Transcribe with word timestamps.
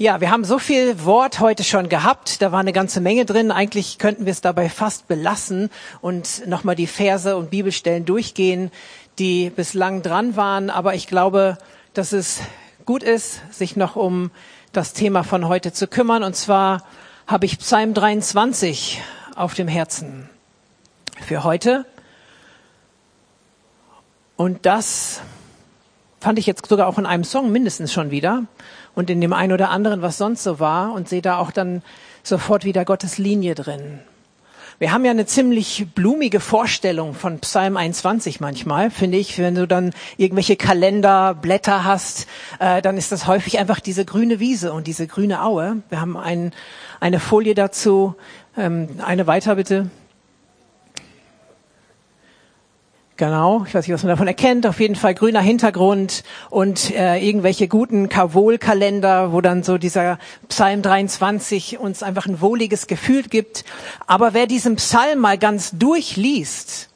Ja, 0.00 0.20
wir 0.20 0.30
haben 0.30 0.44
so 0.44 0.60
viel 0.60 1.04
Wort 1.04 1.40
heute 1.40 1.64
schon 1.64 1.88
gehabt. 1.88 2.40
Da 2.40 2.52
war 2.52 2.60
eine 2.60 2.72
ganze 2.72 3.00
Menge 3.00 3.24
drin. 3.24 3.50
Eigentlich 3.50 3.98
könnten 3.98 4.26
wir 4.26 4.30
es 4.30 4.40
dabei 4.40 4.68
fast 4.68 5.08
belassen 5.08 5.70
und 6.00 6.46
nochmal 6.46 6.76
die 6.76 6.86
Verse 6.86 7.36
und 7.36 7.50
Bibelstellen 7.50 8.04
durchgehen, 8.04 8.70
die 9.18 9.50
bislang 9.50 10.02
dran 10.02 10.36
waren. 10.36 10.70
Aber 10.70 10.94
ich 10.94 11.08
glaube, 11.08 11.58
dass 11.94 12.12
es 12.12 12.38
gut 12.86 13.02
ist, 13.02 13.40
sich 13.50 13.74
noch 13.74 13.96
um 13.96 14.30
das 14.72 14.92
Thema 14.92 15.24
von 15.24 15.48
heute 15.48 15.72
zu 15.72 15.88
kümmern. 15.88 16.22
Und 16.22 16.36
zwar 16.36 16.84
habe 17.26 17.46
ich 17.46 17.58
Psalm 17.58 17.92
23 17.92 19.02
auf 19.34 19.54
dem 19.54 19.66
Herzen 19.66 20.30
für 21.26 21.42
heute. 21.42 21.86
Und 24.36 24.64
das 24.64 25.22
fand 26.20 26.38
ich 26.38 26.46
jetzt 26.46 26.68
sogar 26.68 26.86
auch 26.86 26.98
in 26.98 27.06
einem 27.06 27.24
Song 27.24 27.50
mindestens 27.50 27.92
schon 27.92 28.12
wieder 28.12 28.44
und 28.98 29.10
in 29.10 29.20
dem 29.20 29.32
einen 29.32 29.52
oder 29.52 29.70
anderen, 29.70 30.02
was 30.02 30.18
sonst 30.18 30.42
so 30.42 30.58
war 30.58 30.92
und 30.92 31.08
sehe 31.08 31.22
da 31.22 31.38
auch 31.38 31.52
dann 31.52 31.82
sofort 32.24 32.64
wieder 32.64 32.84
Gottes 32.84 33.16
Linie 33.16 33.54
drin. 33.54 34.00
Wir 34.80 34.90
haben 34.92 35.04
ja 35.04 35.12
eine 35.12 35.24
ziemlich 35.24 35.86
blumige 35.94 36.40
Vorstellung 36.40 37.14
von 37.14 37.38
Psalm 37.38 37.76
21 37.76 38.40
manchmal, 38.40 38.90
finde 38.90 39.18
ich. 39.18 39.38
Wenn 39.38 39.54
du 39.54 39.68
dann 39.68 39.92
irgendwelche 40.16 40.56
Kalenderblätter 40.56 41.84
hast, 41.84 42.26
äh, 42.58 42.82
dann 42.82 42.96
ist 42.96 43.12
das 43.12 43.28
häufig 43.28 43.60
einfach 43.60 43.78
diese 43.78 44.04
grüne 44.04 44.40
Wiese 44.40 44.72
und 44.72 44.88
diese 44.88 45.06
grüne 45.06 45.44
Aue. 45.44 45.76
Wir 45.90 46.00
haben 46.00 46.16
ein, 46.16 46.50
eine 46.98 47.20
Folie 47.20 47.54
dazu. 47.54 48.16
Ähm, 48.56 48.88
eine 49.00 49.28
weiter 49.28 49.54
bitte. 49.54 49.90
Genau, 53.18 53.64
ich 53.66 53.74
weiß 53.74 53.84
nicht, 53.84 53.94
was 53.94 54.04
man 54.04 54.10
davon 54.10 54.28
erkennt. 54.28 54.64
Auf 54.64 54.78
jeden 54.78 54.94
Fall 54.94 55.12
grüner 55.12 55.40
Hintergrund 55.40 56.22
und 56.50 56.92
äh, 56.92 57.18
irgendwelche 57.18 57.66
guten 57.66 58.08
Kavol-Kalender, 58.08 59.32
wo 59.32 59.40
dann 59.40 59.64
so 59.64 59.76
dieser 59.76 60.20
Psalm 60.46 60.82
23 60.82 61.80
uns 61.80 62.04
einfach 62.04 62.26
ein 62.26 62.40
wohliges 62.40 62.86
Gefühl 62.86 63.24
gibt. 63.24 63.64
Aber 64.06 64.34
wer 64.34 64.46
diesen 64.46 64.76
Psalm 64.76 65.18
mal 65.18 65.36
ganz 65.36 65.72
durchliest, 65.76 66.90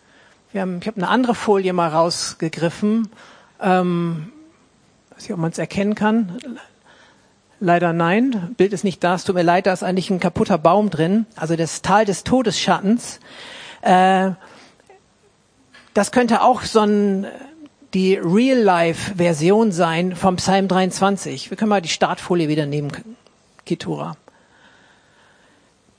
wir 0.53 0.61
haben, 0.61 0.79
ich 0.81 0.87
habe 0.87 0.99
eine 0.99 1.09
andere 1.09 1.35
Folie 1.35 1.73
mal 1.73 1.89
rausgegriffen, 1.89 3.09
ähm, 3.61 4.31
weiß 5.11 5.25
nicht, 5.25 5.33
ob 5.33 5.41
man 5.41 5.51
es 5.51 5.59
erkennen 5.59 5.97
kann. 5.97 6.39
Leider 7.59 7.93
nein, 7.93 8.55
Bild 8.57 8.73
ist 8.73 8.85
nicht 8.85 9.03
da. 9.03 9.17
Es 9.17 9.25
tut 9.25 9.35
mir 9.35 9.43
leid, 9.43 9.67
da 9.67 9.73
ist 9.73 9.83
eigentlich 9.83 10.09
ein 10.09 10.21
kaputter 10.21 10.59
Baum 10.59 10.89
drin. 10.89 11.27
Also 11.35 11.57
das 11.57 11.83
Tal 11.83 12.05
des 12.05 12.23
Todesschattens. 12.23 13.19
Äh, 13.81 14.31
das 15.95 16.13
könnte 16.13 16.43
auch 16.43 16.63
so 16.63 16.81
ein, 16.81 17.27
die 17.95 18.15
Real-Life-Version 18.17 19.73
sein 19.73 20.17
vom 20.17 20.37
Psalm 20.37 20.69
23. 20.69 21.51
Wir 21.51 21.57
können 21.57 21.69
mal 21.69 21.83
die 21.83 21.89
Startfolie 21.89 22.49
wieder 22.49 22.67
nehmen, 22.67 22.93
Kitura. 23.67 24.17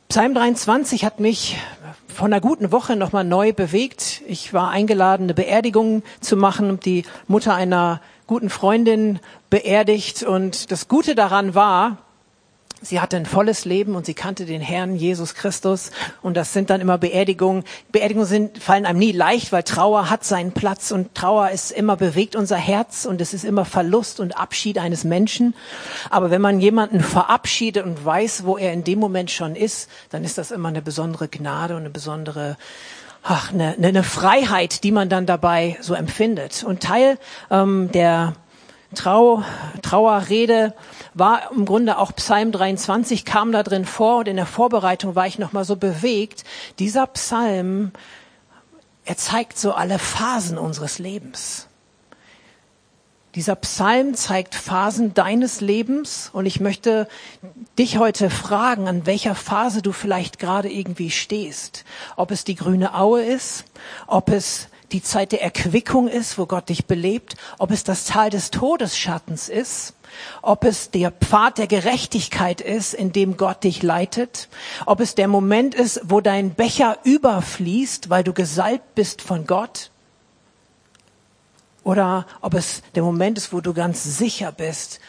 Psalm 0.10 0.34
23 0.34 1.06
hat 1.06 1.20
mich 1.20 1.58
vor 2.08 2.26
einer 2.26 2.42
guten 2.42 2.72
Woche 2.72 2.96
nochmal 2.96 3.24
neu 3.24 3.54
bewegt. 3.54 4.22
Ich 4.28 4.54
war 4.54 4.70
eingeladen, 4.70 5.24
eine 5.24 5.34
Beerdigung 5.34 6.04
zu 6.22 6.38
machen, 6.38 6.80
die 6.80 7.04
Mutter 7.28 7.56
einer 7.56 8.00
guten 8.28 8.50
Freundin 8.50 9.20
beerdigt. 9.50 10.22
Und 10.24 10.72
das 10.72 10.88
Gute 10.88 11.16
daran 11.16 11.56
war, 11.56 11.98
Sie 12.84 13.00
hatte 13.00 13.16
ein 13.16 13.26
volles 13.26 13.64
Leben 13.64 13.95
und 13.95 14.06
sie 14.06 14.14
kannte 14.14 14.45
den 14.45 14.62
Herrn 14.62 14.95
Jesus 14.95 15.36
Christus. 15.36 15.92
Und 16.22 16.36
das 16.36 16.52
sind 16.52 16.70
dann 16.70 16.81
immer 16.81 16.98
Beerdigungen. 16.98 17.64
Beerdigungen 17.92 18.28
sind, 18.28 18.58
fallen 18.62 18.86
einem 18.86 19.00
nie 19.00 19.14
leicht, 19.14 19.53
weil 19.53 19.64
Trauer 19.64 20.09
hat 20.09 20.25
seinen 20.25 20.52
Platz 20.52 20.92
und 20.92 21.16
Trauer 21.16 21.50
ist 21.50 21.72
immer 21.72 21.95
bewegt 21.95 22.36
unser 22.36 22.58
Herz 22.58 23.06
und 23.06 23.22
es 23.22 23.34
ist 23.34 23.45
immer 23.45 23.64
Verlust 23.64 24.20
und 24.20 24.38
Abschied 24.38 24.78
eines 24.78 25.06
Menschen. 25.06 25.56
Aber 26.09 26.30
wenn 26.30 26.42
man 26.42 26.59
jemanden 26.59 27.00
verabschiedet 27.00 27.86
und 27.86 28.03
weiß, 28.03 28.45
wo 28.45 28.58
er 28.58 28.73
in 28.73 28.84
dem 28.84 29.00
Moment 29.00 29.31
schon 29.31 29.56
ist, 29.56 29.90
dann 30.09 30.25
ist 30.25 30.38
das 30.38 30.52
immer 30.52 30.68
eine 30.68 30.81
besondere 30.81 31.30
Gnade 31.30 31.75
und 31.75 31.81
eine 31.81 31.90
besondere 31.90 32.58
ach, 33.23 33.53
eine, 33.53 33.75
eine 33.81 34.03
Freiheit, 34.03 34.84
die 34.84 34.92
man 34.92 35.09
dann 35.09 35.25
dabei 35.25 35.78
so 35.79 35.94
empfindet. 35.94 36.63
Und 36.63 36.81
Teil 36.81 37.18
ähm, 37.50 37.90
der 37.94 38.34
Trau, 38.94 39.44
Trauerrede 39.81 40.74
war 41.14 41.52
im 41.52 41.66
Grunde 41.66 41.98
auch 41.98 42.16
Psalm 42.16 42.52
23 42.52 43.26
kam 43.26 43.52
da 43.52 43.64
drin 43.64 43.86
vor 43.86 44.20
und 44.20 44.28
in 44.28 44.36
der 44.36 44.46
Vorbereitung 44.46 45.16
war 45.16 45.28
ich 45.28 45.40
noch 45.40 45.54
mal 45.54 45.66
so 45.66 45.76
bewegt. 45.76 46.44
Dieser 46.80 47.08
Psalm, 47.08 47.92
er 49.06 49.18
zeigt 49.18 49.58
so 49.58 49.74
alle 49.74 50.00
Phasen 50.00 50.58
unseres 50.58 51.00
Lebens. 51.00 51.68
Dieser 53.36 53.56
Psalm 53.56 54.14
zeigt 54.14 54.53
Phasen 54.53 55.16
deines 55.16 55.59
Lebens 55.59 56.30
und 56.34 56.46
ich 56.46 56.59
möchte 56.59 57.08
dich 57.80 57.98
heute 57.98 58.30
fragen, 58.30 58.88
an 58.88 59.08
welcher 59.08 59.34
Phase 59.34 59.82
du 59.82 59.92
vielleicht 59.92 60.38
gerade 60.38 60.72
irgendwie 60.72 61.09
stehst. 61.09 61.84
Ob 62.16 62.30
es 62.30 62.44
die 62.44 62.53
grüne 62.53 62.94
Aue 62.94 63.24
ist, 63.24 63.66
ob 64.06 64.30
es 64.30 64.68
die 64.94 65.02
Zeit 65.02 65.31
der 65.31 65.42
Erquickung 65.42 66.08
ist, 66.08 66.38
wo 66.38 66.46
Gott 66.46 66.70
dich 66.70 66.86
belebt, 66.86 67.36
ob 67.58 67.72
es 67.72 67.84
das 67.84 68.06
Tal 68.06 68.30
des 68.30 68.52
Todesschattens 68.52 69.50
ist, 69.50 69.96
ob 70.42 70.64
es 70.64 70.92
der 70.92 71.12
Pfad 71.12 71.58
der 71.58 71.68
Gerechtigkeit 71.68 72.62
ist, 72.62 72.94
in 72.94 73.12
dem 73.12 73.36
Gott 73.36 73.64
dich 73.64 73.82
leitet, 73.82 74.48
ob 74.86 75.00
es 75.00 75.16
der 75.16 75.28
Moment 75.28 75.74
ist, 75.74 76.02
wo 76.03 76.22
dein 76.22 76.53
Becher 76.53 77.00
überfließt, 77.03 78.09
weil 78.09 78.24
du 78.24 78.34
gesalbt 78.34 78.96
bist 78.96 79.22
von 79.22 79.48
Gott, 79.48 79.90
oder 81.84 82.26
ob 82.42 82.53
es 82.53 82.82
der 82.96 83.03
Moment 83.03 83.38
ist, 83.38 83.52
wo 83.52 83.59
du 83.59 83.74
ganz 83.74 84.03
sicher 84.03 84.52
bist, 84.52 85.02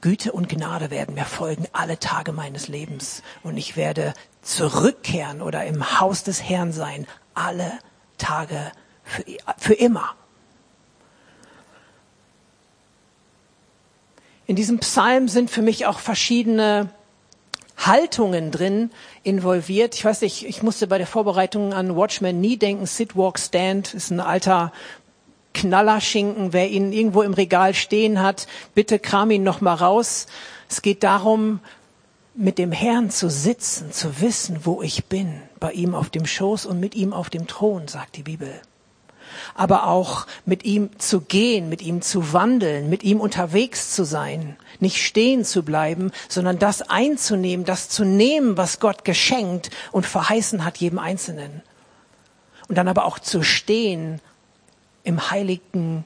Güte 0.00 0.32
und 0.32 0.48
Gnade 0.48 0.90
werden 0.90 1.14
mir 1.14 1.24
folgen 1.24 1.66
alle 1.72 1.98
Tage 1.98 2.32
meines 2.32 2.68
Lebens 2.68 3.22
und 3.42 3.56
ich 3.56 3.74
werde 3.74 4.12
zurückkehren 4.42 5.40
oder 5.40 5.64
im 5.64 5.98
Haus 5.98 6.22
des 6.22 6.42
Herrn 6.42 6.72
sein 6.72 7.06
alle 7.32 7.72
Tage 8.18 8.70
für, 9.04 9.24
für 9.58 9.74
immer. 9.74 10.14
In 14.46 14.56
diesem 14.56 14.78
Psalm 14.80 15.28
sind 15.28 15.50
für 15.50 15.62
mich 15.62 15.86
auch 15.86 15.98
verschiedene 15.98 16.90
Haltungen 17.78 18.50
drin 18.50 18.90
involviert. 19.22 19.94
Ich 19.94 20.04
weiß 20.04 20.20
nicht, 20.20 20.46
ich 20.46 20.62
musste 20.62 20.86
bei 20.86 20.98
der 20.98 21.06
Vorbereitung 21.06 21.72
an 21.72 21.96
Watchmen 21.96 22.40
nie 22.40 22.56
denken. 22.56 22.86
Sit, 22.86 23.16
Walk, 23.16 23.38
Stand 23.38 23.94
ist 23.94 24.10
ein 24.10 24.20
alter 24.20 24.72
Knallerschinken. 25.54 26.52
Wer 26.52 26.68
ihn 26.68 26.92
irgendwo 26.92 27.22
im 27.22 27.34
Regal 27.34 27.74
stehen 27.74 28.20
hat, 28.22 28.46
bitte 28.74 28.98
kram 28.98 29.30
ihn 29.30 29.42
noch 29.42 29.60
mal 29.60 29.74
raus. 29.74 30.26
Es 30.68 30.82
geht 30.82 31.02
darum, 31.02 31.60
mit 32.34 32.58
dem 32.58 32.72
Herrn 32.72 33.10
zu 33.10 33.30
sitzen, 33.30 33.92
zu 33.92 34.20
wissen, 34.20 34.60
wo 34.64 34.82
ich 34.82 35.06
bin, 35.06 35.40
bei 35.58 35.72
ihm 35.72 35.94
auf 35.94 36.10
dem 36.10 36.26
Schoß 36.26 36.66
und 36.66 36.80
mit 36.80 36.94
ihm 36.94 37.12
auf 37.12 37.30
dem 37.30 37.46
Thron, 37.46 37.88
sagt 37.88 38.16
die 38.16 38.24
Bibel 38.24 38.60
aber 39.54 39.86
auch 39.86 40.26
mit 40.44 40.64
ihm 40.64 40.90
zu 40.98 41.20
gehen, 41.20 41.68
mit 41.68 41.82
ihm 41.82 42.02
zu 42.02 42.32
wandeln, 42.32 42.88
mit 42.88 43.02
ihm 43.02 43.20
unterwegs 43.20 43.94
zu 43.94 44.04
sein, 44.04 44.56
nicht 44.80 45.04
stehen 45.04 45.44
zu 45.44 45.62
bleiben, 45.62 46.10
sondern 46.28 46.58
das 46.58 46.82
einzunehmen, 46.82 47.64
das 47.64 47.88
zu 47.88 48.04
nehmen, 48.04 48.56
was 48.56 48.80
Gott 48.80 49.04
geschenkt 49.04 49.70
und 49.92 50.06
verheißen 50.06 50.64
hat 50.64 50.78
jedem 50.78 50.98
Einzelnen. 50.98 51.62
Und 52.68 52.78
dann 52.78 52.88
aber 52.88 53.04
auch 53.04 53.18
zu 53.18 53.42
stehen 53.42 54.20
im 55.02 55.30
heiligen 55.30 56.04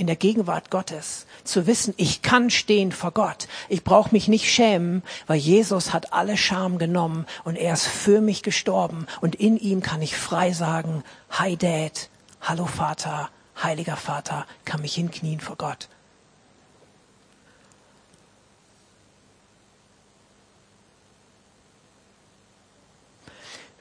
in 0.00 0.06
der 0.06 0.16
Gegenwart 0.16 0.70
Gottes, 0.70 1.26
zu 1.44 1.66
wissen, 1.66 1.92
ich 1.98 2.22
kann 2.22 2.48
stehen 2.48 2.90
vor 2.90 3.10
Gott. 3.10 3.48
Ich 3.68 3.84
brauche 3.84 4.12
mich 4.12 4.28
nicht 4.28 4.50
schämen, 4.50 5.02
weil 5.26 5.36
Jesus 5.36 5.92
hat 5.92 6.14
alle 6.14 6.38
Scham 6.38 6.78
genommen 6.78 7.26
und 7.44 7.56
er 7.56 7.74
ist 7.74 7.86
für 7.86 8.22
mich 8.22 8.42
gestorben 8.42 9.06
und 9.20 9.34
in 9.34 9.58
ihm 9.58 9.82
kann 9.82 10.00
ich 10.00 10.16
frei 10.16 10.52
sagen, 10.52 11.02
Hi 11.30 11.54
Dad, 11.56 12.08
Hallo 12.42 12.66
Vater, 12.66 13.30
heiliger 13.62 13.96
Vater, 13.96 14.46
kann 14.64 14.80
mich 14.80 14.94
hinknien 14.94 15.40
vor 15.40 15.56
Gott. 15.56 15.88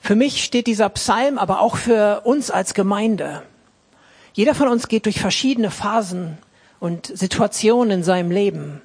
Für 0.02 0.16
mich 0.16 0.44
steht 0.44 0.68
dieser 0.68 0.90
Psalm 0.90 1.38
aber 1.38 1.62
auch 1.62 1.78
für 1.78 2.22
uns 2.22 2.52
als 2.52 2.74
Gemeinde. 2.74 3.44
Jeder 4.34 4.56
von 4.56 4.68
uns 4.68 4.88
geht 4.88 5.06
durch 5.06 5.20
verschiedene 5.20 5.72
Phasen 5.72 6.38
und 6.80 7.06
Situationen 7.06 8.00
in 8.00 8.04
seinem 8.04 8.32
Leben. 8.32 8.82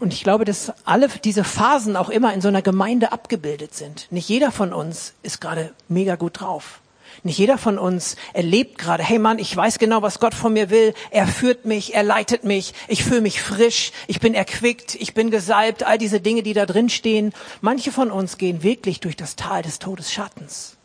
Und 0.00 0.14
ich 0.14 0.24
glaube, 0.24 0.44
dass 0.44 0.72
alle 0.84 1.08
diese 1.08 1.44
Phasen 1.44 1.96
auch 1.96 2.08
immer 2.08 2.32
in 2.32 2.40
so 2.40 2.48
einer 2.48 2.62
Gemeinde 2.62 3.12
abgebildet 3.12 3.74
sind. 3.74 4.10
Nicht 4.10 4.28
jeder 4.28 4.50
von 4.50 4.72
uns 4.72 5.12
ist 5.22 5.40
gerade 5.40 5.74
mega 5.88 6.16
gut 6.16 6.40
drauf. 6.40 6.79
Nicht 7.22 7.38
jeder 7.38 7.58
von 7.58 7.78
uns 7.78 8.16
erlebt 8.32 8.78
gerade, 8.78 9.02
hey 9.02 9.18
Mann, 9.18 9.38
ich 9.38 9.54
weiß 9.54 9.78
genau, 9.78 10.00
was 10.00 10.20
Gott 10.20 10.34
von 10.34 10.54
mir 10.54 10.70
will. 10.70 10.94
Er 11.10 11.26
führt 11.26 11.66
mich, 11.66 11.94
er 11.94 12.02
leitet 12.02 12.44
mich, 12.44 12.72
ich 12.88 13.04
fühle 13.04 13.20
mich 13.20 13.42
frisch, 13.42 13.92
ich 14.06 14.20
bin 14.20 14.32
erquickt, 14.32 14.94
ich 14.94 15.12
bin 15.12 15.30
gesalbt, 15.30 15.82
all 15.82 15.98
diese 15.98 16.20
Dinge, 16.20 16.42
die 16.42 16.54
da 16.54 16.64
drin 16.64 16.88
stehen. 16.88 17.32
Manche 17.60 17.92
von 17.92 18.10
uns 18.10 18.38
gehen 18.38 18.62
wirklich 18.62 19.00
durch 19.00 19.16
das 19.16 19.36
Tal 19.36 19.62
des 19.62 19.78
Todesschattens. 19.78 20.76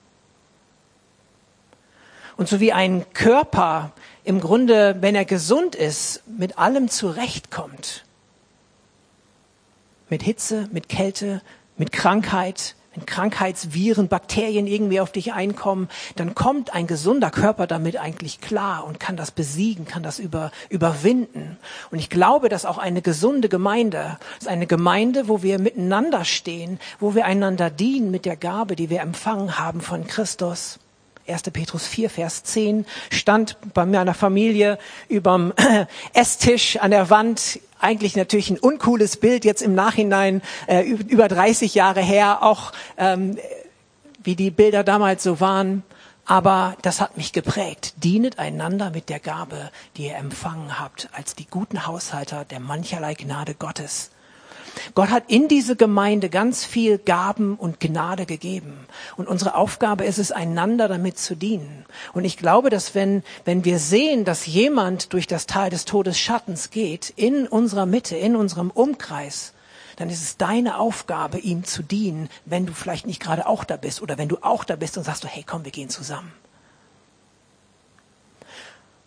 Und 2.38 2.50
so 2.50 2.60
wie 2.60 2.74
ein 2.74 3.06
Körper 3.14 3.94
im 4.26 4.42
Grunde, 4.42 4.98
wenn 5.00 5.16
er 5.16 5.24
gesund 5.24 5.74
ist, 5.74 6.24
mit 6.28 6.58
allem 6.58 6.90
zurechtkommt, 6.90 8.04
mit 10.10 10.22
Hitze, 10.22 10.68
mit 10.74 10.90
Kälte, 10.90 11.42
mit 11.78 11.94
Krankheit, 11.94 12.76
wenn 12.96 13.06
Krankheitsviren, 13.06 14.08
Bakterien 14.08 14.68
irgendwie 14.68 15.00
auf 15.00 15.12
dich 15.12 15.34
einkommen, 15.34 15.90
dann 16.16 16.36
kommt 16.36 16.74
ein 16.74 16.88
gesunder 16.88 17.30
Körper 17.30 17.68
damit 17.68 17.98
eigentlich 17.98 18.42
klar 18.42 18.86
und 18.86 19.00
kann 19.00 19.18
das 19.18 19.32
besiegen, 19.32 19.86
kann 19.86 20.04
das 20.04 20.20
über, 20.20 20.52
überwinden. 20.70 21.58
Und 21.92 22.00
ich 22.00 22.10
glaube, 22.10 22.50
dass 22.50 22.66
auch 22.66 22.78
eine 22.78 23.02
gesunde 23.02 23.50
Gemeinde 23.50 24.18
ist 24.40 24.48
eine 24.48 24.68
Gemeinde, 24.68 25.28
wo 25.28 25.44
wir 25.44 25.60
miteinander 25.60 26.26
stehen, 26.26 26.80
wo 27.00 27.16
wir 27.16 27.26
einander 27.26 27.70
dienen 27.70 28.12
mit 28.12 28.26
der 28.26 28.38
Gabe, 28.38 28.76
die 28.76 28.90
wir 28.90 29.02
empfangen 29.02 29.60
haben 29.60 29.82
von 29.82 30.08
Christus. 30.08 30.80
1. 31.28 31.42
Petrus 31.44 31.88
4, 31.88 32.10
Vers 32.12 32.44
10 32.44 32.86
stand 33.12 33.58
bei 33.74 33.86
meiner 33.86 34.14
Familie 34.14 34.78
überm 35.10 35.54
Esstisch 36.14 36.78
an 36.78 36.92
der 36.92 37.10
Wand. 37.10 37.60
Eigentlich 37.80 38.16
natürlich 38.16 38.50
ein 38.50 38.60
uncooles 38.60 39.18
Bild 39.18 39.46
jetzt 39.46 39.62
im 39.62 39.76
Nachhinein, 39.76 40.42
äh, 40.68 40.84
über 40.84 41.28
30 41.28 41.76
Jahre 41.76 42.02
her, 42.02 42.44
auch 42.44 42.72
ähm, 42.98 43.38
wie 44.24 44.36
die 44.36 44.52
Bilder 44.52 44.84
damals 44.84 45.24
so 45.24 45.40
waren. 45.40 45.84
Aber 46.26 46.76
das 46.82 47.02
hat 47.02 47.18
mich 47.18 47.34
geprägt. 47.34 47.94
Dienet 47.98 48.40
einander 48.40 48.90
mit 48.90 49.10
der 49.10 49.20
Gabe, 49.20 49.70
die 49.96 50.08
ihr 50.08 50.16
empfangen 50.16 50.80
habt, 50.80 51.10
als 51.14 51.36
die 51.36 51.46
guten 51.46 51.86
Haushalter 51.86 52.46
der 52.46 52.60
mancherlei 52.60 53.14
Gnade 53.14 53.54
Gottes. 53.54 54.10
Gott 54.94 55.10
hat 55.10 55.24
in 55.28 55.48
diese 55.48 55.76
Gemeinde 55.76 56.30
ganz 56.30 56.66
viel 56.66 56.98
Gaben 56.98 57.56
und 57.56 57.80
Gnade 57.80 58.26
gegeben. 58.26 58.88
Und 59.18 59.28
unsere 59.28 59.56
Aufgabe 59.56 60.06
ist 60.06 60.18
es, 60.18 60.32
einander 60.32 60.88
damit 60.88 61.18
zu 61.18 61.36
dienen. 61.36 61.86
Und 62.14 62.26
ich 62.26 62.38
glaube, 62.38 62.70
dass 62.70 62.96
wenn, 62.96 63.24
wenn 63.44 63.66
wir 63.66 63.80
sehen, 63.80 64.26
dass 64.26 64.46
jemand 64.46 65.14
durch 65.14 65.28
das 65.28 65.48
Tal 65.48 65.70
des 65.70 65.86
Todesschattens 65.86 66.70
geht, 66.70 67.12
in 67.16 67.48
unserer 67.48 67.86
Mitte, 67.86 68.16
in 68.16 68.36
unserem 68.36 68.72
Umkreis, 68.72 69.54
dann 69.98 70.10
ist 70.10 70.22
es 70.22 70.38
deine 70.38 70.78
Aufgabe, 70.78 71.40
ihm 71.40 71.64
zu 71.64 71.82
dienen, 71.82 72.30
wenn 72.46 72.66
du 72.66 72.74
vielleicht 72.74 73.08
nicht 73.08 73.22
gerade 73.22 73.48
auch 73.48 73.64
da 73.64 73.78
bist 73.78 74.02
oder 74.02 74.18
wenn 74.18 74.28
du 74.28 74.38
auch 74.42 74.64
da 74.64 74.76
bist 74.76 74.98
und 74.98 75.04
sagst 75.04 75.24
du, 75.24 75.28
hey, 75.28 75.44
komm, 75.46 75.64
wir 75.64 75.72
gehen 75.72 75.90
zusammen. 75.90 76.32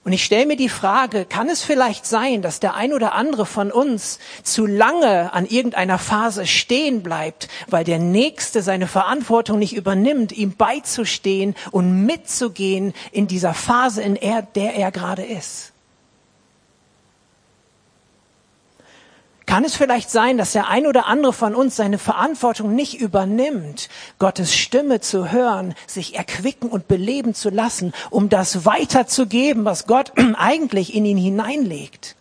Und 0.08 0.14
ich 0.14 0.24
stelle 0.24 0.46
mir 0.46 0.56
die 0.56 0.70
Frage, 0.70 1.26
kann 1.26 1.50
es 1.50 1.62
vielleicht 1.62 2.06
sein, 2.06 2.40
dass 2.40 2.60
der 2.60 2.72
ein 2.72 2.94
oder 2.94 3.14
andere 3.14 3.44
von 3.44 3.70
uns 3.70 4.18
zu 4.42 4.64
lange 4.64 5.34
an 5.34 5.44
irgendeiner 5.44 5.98
Phase 5.98 6.46
stehen 6.46 7.02
bleibt, 7.02 7.48
weil 7.66 7.84
der 7.84 7.98
Nächste 7.98 8.62
seine 8.62 8.86
Verantwortung 8.86 9.58
nicht 9.58 9.76
übernimmt, 9.76 10.32
ihm 10.32 10.56
beizustehen 10.56 11.54
und 11.72 12.06
mitzugehen 12.06 12.94
in 13.12 13.26
dieser 13.26 13.52
Phase, 13.52 14.00
in 14.00 14.14
der 14.14 14.76
er 14.76 14.92
gerade 14.92 15.26
ist? 15.26 15.74
Kann 19.48 19.64
es 19.64 19.74
vielleicht 19.74 20.10
sein, 20.10 20.36
dass 20.36 20.52
der 20.52 20.68
ein 20.68 20.86
oder 20.86 21.06
andere 21.06 21.32
von 21.32 21.54
uns 21.54 21.74
seine 21.74 21.96
Verantwortung 21.96 22.74
nicht 22.74 23.00
übernimmt, 23.00 23.88
Gottes 24.18 24.54
Stimme 24.54 25.00
zu 25.00 25.32
hören, 25.32 25.74
sich 25.86 26.16
erquicken 26.16 26.68
und 26.68 26.86
beleben 26.86 27.32
zu 27.32 27.48
lassen, 27.48 27.94
um 28.10 28.28
das 28.28 28.66
weiterzugeben, 28.66 29.64
was 29.64 29.86
Gott 29.86 30.12
eigentlich 30.36 30.94
in 30.94 31.06
ihn 31.06 31.16
hineinlegt? 31.16 32.14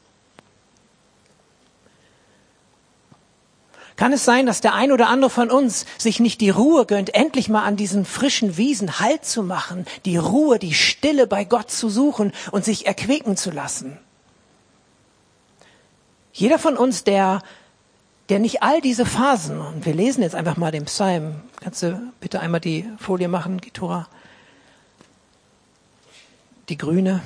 Kann 3.98 4.14
es 4.14 4.24
sein, 4.24 4.46
dass 4.46 4.62
der 4.62 4.74
ein 4.74 4.94
oder 4.94 5.10
andere 5.10 5.30
von 5.30 5.52
uns 5.52 5.86
sich 5.98 6.22
nicht 6.22 6.40
die 6.40 6.52
Ruhe 6.52 6.86
gönnt, 6.86 7.14
endlich 7.14 7.50
mal 7.50 7.66
an 7.66 7.76
diesen 7.76 8.06
frischen 8.06 8.56
Wiesen 8.56 9.02
Halt 9.02 9.26
zu 9.26 9.44
machen, 9.44 9.86
die 10.06 10.16
Ruhe, 10.16 10.60
die 10.60 10.74
Stille 10.74 11.28
bei 11.28 11.44
Gott 11.44 11.72
zu 11.72 11.90
suchen 11.90 12.32
und 12.52 12.64
sich 12.64 12.86
erquicken 12.86 13.36
zu 13.36 13.52
lassen? 13.52 14.00
Jeder 16.38 16.60
von 16.60 16.78
uns, 16.78 17.04
der, 17.04 17.42
der 18.30 18.38
nicht 18.38 18.62
all 18.62 18.80
diese 18.80 19.08
Phasen, 19.08 19.60
und 19.60 19.88
wir 19.88 19.96
lesen 19.96 20.22
jetzt 20.22 20.36
einfach 20.36 20.56
mal 20.56 20.72
den 20.72 20.86
Psalm, 20.86 21.42
kannst 21.60 21.82
du 21.82 22.14
bitte 22.20 22.42
einmal 22.42 22.60
die 22.60 22.88
Folie 23.00 23.28
machen, 23.28 23.60
Gitora? 23.60 24.08
Die 26.70 26.78
grüne. 26.78 27.24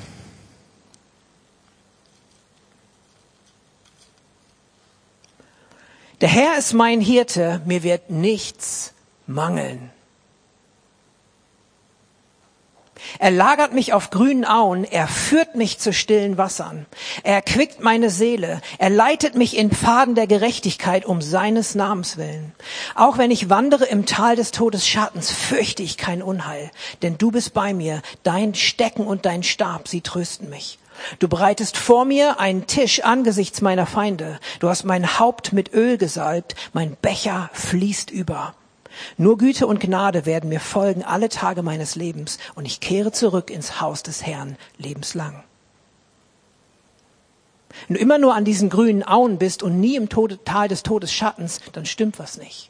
Der 6.22 6.30
Herr 6.30 6.58
ist 6.58 6.72
mein 6.72 7.02
Hirte, 7.02 7.62
mir 7.66 7.84
wird 7.84 8.12
nichts 8.12 8.94
mangeln. 9.28 9.90
Er 13.19 13.31
lagert 13.31 13.74
mich 13.74 13.94
auf 13.94 14.09
grünen 14.09 14.45
Auen, 14.45 14.83
er 14.83 15.07
führt 15.07 15.56
mich 15.56 15.80
zu 15.80 15.94
stillen 15.94 16.38
Wassern. 16.38 16.86
Er 17.24 17.36
erquickt 17.36 17.81
meine 17.81 18.09
Seele, 18.09 18.62
er 18.77 18.89
leitet 18.89 19.36
mich 19.36 19.57
in 19.57 19.71
Pfaden 19.71 20.15
der 20.15 20.27
Gerechtigkeit 20.27 21.06
um 21.06 21.21
seines 21.21 21.75
Namens 21.75 22.18
willen. 22.18 22.53
Auch 22.95 23.18
wenn 23.18 23.31
ich 23.31 23.50
wandere 23.50 23.86
im 23.86 24.06
Tal 24.06 24.36
des 24.36 24.51
Todesschattens, 24.51 25.31
fürchte 25.31 25.83
ich 25.83 25.98
kein 25.98 26.21
Unheil, 26.21 26.71
denn 27.01 27.18
du 27.18 27.31
bist 27.31 27.53
bei 27.53 27.74
mir, 27.74 28.01
dein 28.24 28.56
Stecken 28.56 29.06
und 29.06 29.25
dein 29.25 29.44
Stab, 29.44 29.88
sie 29.88 30.01
trösten 30.01 30.50
mich. 30.50 30.77
Du 31.19 31.27
bereitest 31.27 31.77
vor 31.77 32.06
mir 32.06 32.39
einen 32.39 32.68
Tisch 32.68 33.03
angesichts 33.03 33.62
meiner 33.62 33.86
Feinde. 33.86 34.39
Du 34.59 34.69
hast 34.69 34.83
mein 34.83 35.19
Haupt 35.19 35.53
mit 35.53 35.74
Öl 35.74 35.98
gesalbt, 35.98 36.56
mein 36.74 36.95
Becher 37.01 37.50
fließt 37.53 38.12
über. 38.12 38.53
Nur 39.18 39.38
Güte 39.38 39.68
und 39.68 39.80
Gnade 39.80 40.25
werden 40.25 40.50
mir 40.50 40.59
folgen 40.59 41.03
alle 41.03 41.30
Tage 41.30 41.63
meines 41.63 41.95
Lebens 41.95 42.38
und 42.56 42.65
ich 42.65 42.80
kehre 42.80 43.12
zurück 43.12 43.50
ins 43.50 43.81
Haus 43.81 44.03
des 44.03 44.25
Herrn 44.25 44.57
lebenslang. 44.77 45.44
Wenn 47.88 47.95
du 47.95 48.01
immer 48.01 48.18
nur 48.18 48.36
an 48.36 48.45
diesen 48.45 48.69
grünen 48.69 49.03
Auen 49.03 49.38
bist 49.38 49.63
und 49.63 49.80
nie 49.80 49.95
im 49.95 50.09
Tode, 50.09 50.44
Tal 50.44 50.68
des 50.68 50.83
Todesschattens, 50.83 51.59
dann 51.74 51.86
stimmt 51.86 52.19
was 52.19 52.38
nicht. 52.38 52.69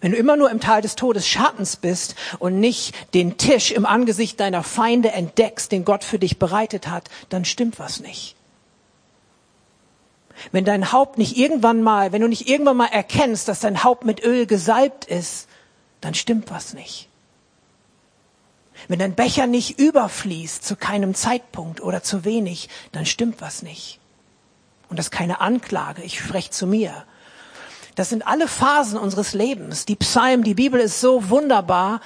Wenn 0.00 0.12
du 0.12 0.16
immer 0.16 0.36
nur 0.36 0.50
im 0.50 0.60
Tal 0.60 0.80
des 0.80 0.96
Todesschattens 0.96 1.76
bist 1.76 2.14
und 2.38 2.58
nicht 2.58 2.94
den 3.12 3.36
Tisch 3.36 3.70
im 3.72 3.84
Angesicht 3.84 4.40
deiner 4.40 4.62
Feinde 4.62 5.10
entdeckst, 5.10 5.72
den 5.72 5.84
Gott 5.84 6.04
für 6.04 6.18
dich 6.18 6.38
bereitet 6.38 6.88
hat, 6.88 7.10
dann 7.28 7.44
stimmt 7.44 7.78
was 7.78 8.00
nicht. 8.00 8.36
Wenn 10.52 10.64
dein 10.64 10.92
Haupt 10.92 11.18
nicht 11.18 11.36
irgendwann 11.36 11.82
mal, 11.82 12.12
wenn 12.12 12.22
du 12.22 12.28
nicht 12.28 12.48
irgendwann 12.48 12.76
mal 12.76 12.86
erkennst, 12.86 13.48
dass 13.48 13.60
dein 13.60 13.84
Haupt 13.84 14.04
mit 14.04 14.22
Öl 14.22 14.46
gesalbt 14.46 15.04
ist, 15.04 15.48
dann 16.00 16.14
stimmt 16.14 16.50
was 16.50 16.74
nicht. 16.74 17.08
Wenn 18.88 18.98
dein 18.98 19.14
Becher 19.14 19.46
nicht 19.46 19.78
überfließt 19.78 20.64
zu 20.64 20.76
keinem 20.76 21.14
Zeitpunkt 21.14 21.80
oder 21.82 22.02
zu 22.02 22.24
wenig, 22.24 22.68
dann 22.92 23.06
stimmt 23.06 23.40
was 23.40 23.62
nicht. 23.62 24.00
Und 24.88 24.98
das 24.98 25.06
ist 25.06 25.12
keine 25.12 25.40
Anklage, 25.40 26.02
ich 26.02 26.18
spreche 26.18 26.50
zu 26.50 26.66
mir. 26.66 27.04
Das 27.94 28.08
sind 28.08 28.26
alle 28.26 28.48
Phasen 28.48 28.98
unseres 28.98 29.34
Lebens. 29.34 29.84
Die 29.84 29.96
Psalmen, 29.96 30.44
die 30.44 30.54
Bibel 30.54 30.80
ist 30.80 31.00
so 31.00 31.28
wunderbar, 31.28 32.00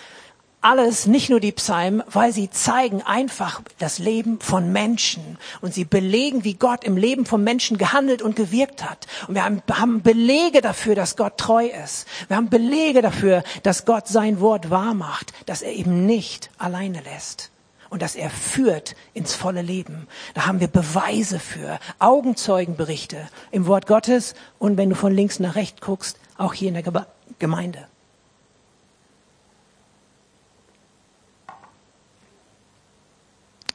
alles, 0.65 1.07
nicht 1.07 1.29
nur 1.29 1.41
die 1.41 1.53
Psalmen, 1.53 2.03
weil 2.07 2.33
sie 2.33 2.51
zeigen 2.51 3.03
einfach 3.03 3.61
das 3.79 3.99
Leben 3.99 4.41
von 4.41 4.73
Menschen 4.73 5.39
und 5.61 5.75
sie 5.75 5.85
belegen, 5.85 6.45
wie 6.45 6.55
Gott 6.55 6.85
im 6.85 6.97
Leben 6.97 7.27
von 7.27 7.45
Menschen 7.45 7.77
gehandelt 7.77 8.23
und 8.23 8.35
gewirkt 8.35 8.83
hat. 8.89 9.07
Und 9.29 9.35
wir 9.35 9.45
haben, 9.45 10.03
Belege 10.03 10.63
dafür, 10.63 10.95
dass 10.95 11.17
Gott 11.17 11.37
treu 11.37 11.67
ist. 11.67 12.07
Wir 12.29 12.37
haben 12.37 12.49
Belege 12.49 13.03
dafür, 13.03 13.45
dass 13.63 13.85
Gott 13.85 14.09
sein 14.09 14.41
Wort 14.41 14.71
wahr 14.71 14.95
macht, 14.95 15.33
dass 15.47 15.61
er 15.61 15.73
eben 15.73 16.07
nicht 16.07 16.51
alleine 16.57 17.03
lässt 17.03 17.51
und 17.91 18.01
dass 18.01 18.15
er 18.15 18.31
führt 18.31 18.97
ins 19.13 19.35
volle 19.35 19.63
Leben. 19.63 20.09
Da 20.33 20.47
haben 20.47 20.61
wir 20.61 20.69
Beweise 20.69 21.39
für, 21.39 21.79
Augenzeugenberichte 21.99 23.29
im 23.51 23.67
Wort 23.67 23.87
Gottes 23.87 24.35
und 24.59 24.79
wenn 24.79 24.89
du 24.89 24.97
von 24.97 25.15
links 25.15 25.41
nach 25.41 25.57
rechts 25.57 25.83
guckst, 25.83 26.19
auch 26.39 26.55
hier 26.55 26.69
in 26.69 26.75
der 26.75 27.07
Gemeinde. 27.39 27.87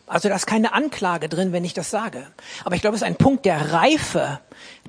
Also 0.09 0.27
da 0.27 0.35
ist 0.35 0.47
keine 0.47 0.73
Anklage 0.73 1.29
drin, 1.29 1.53
wenn 1.53 1.63
ich 1.63 1.75
das 1.75 1.91
sage. 1.91 2.25
Aber 2.65 2.75
ich 2.75 2.81
glaube, 2.81 2.95
es 2.95 3.03
ist 3.03 3.07
ein 3.07 3.15
Punkt 3.15 3.45
der 3.45 3.71
Reife, 3.71 4.39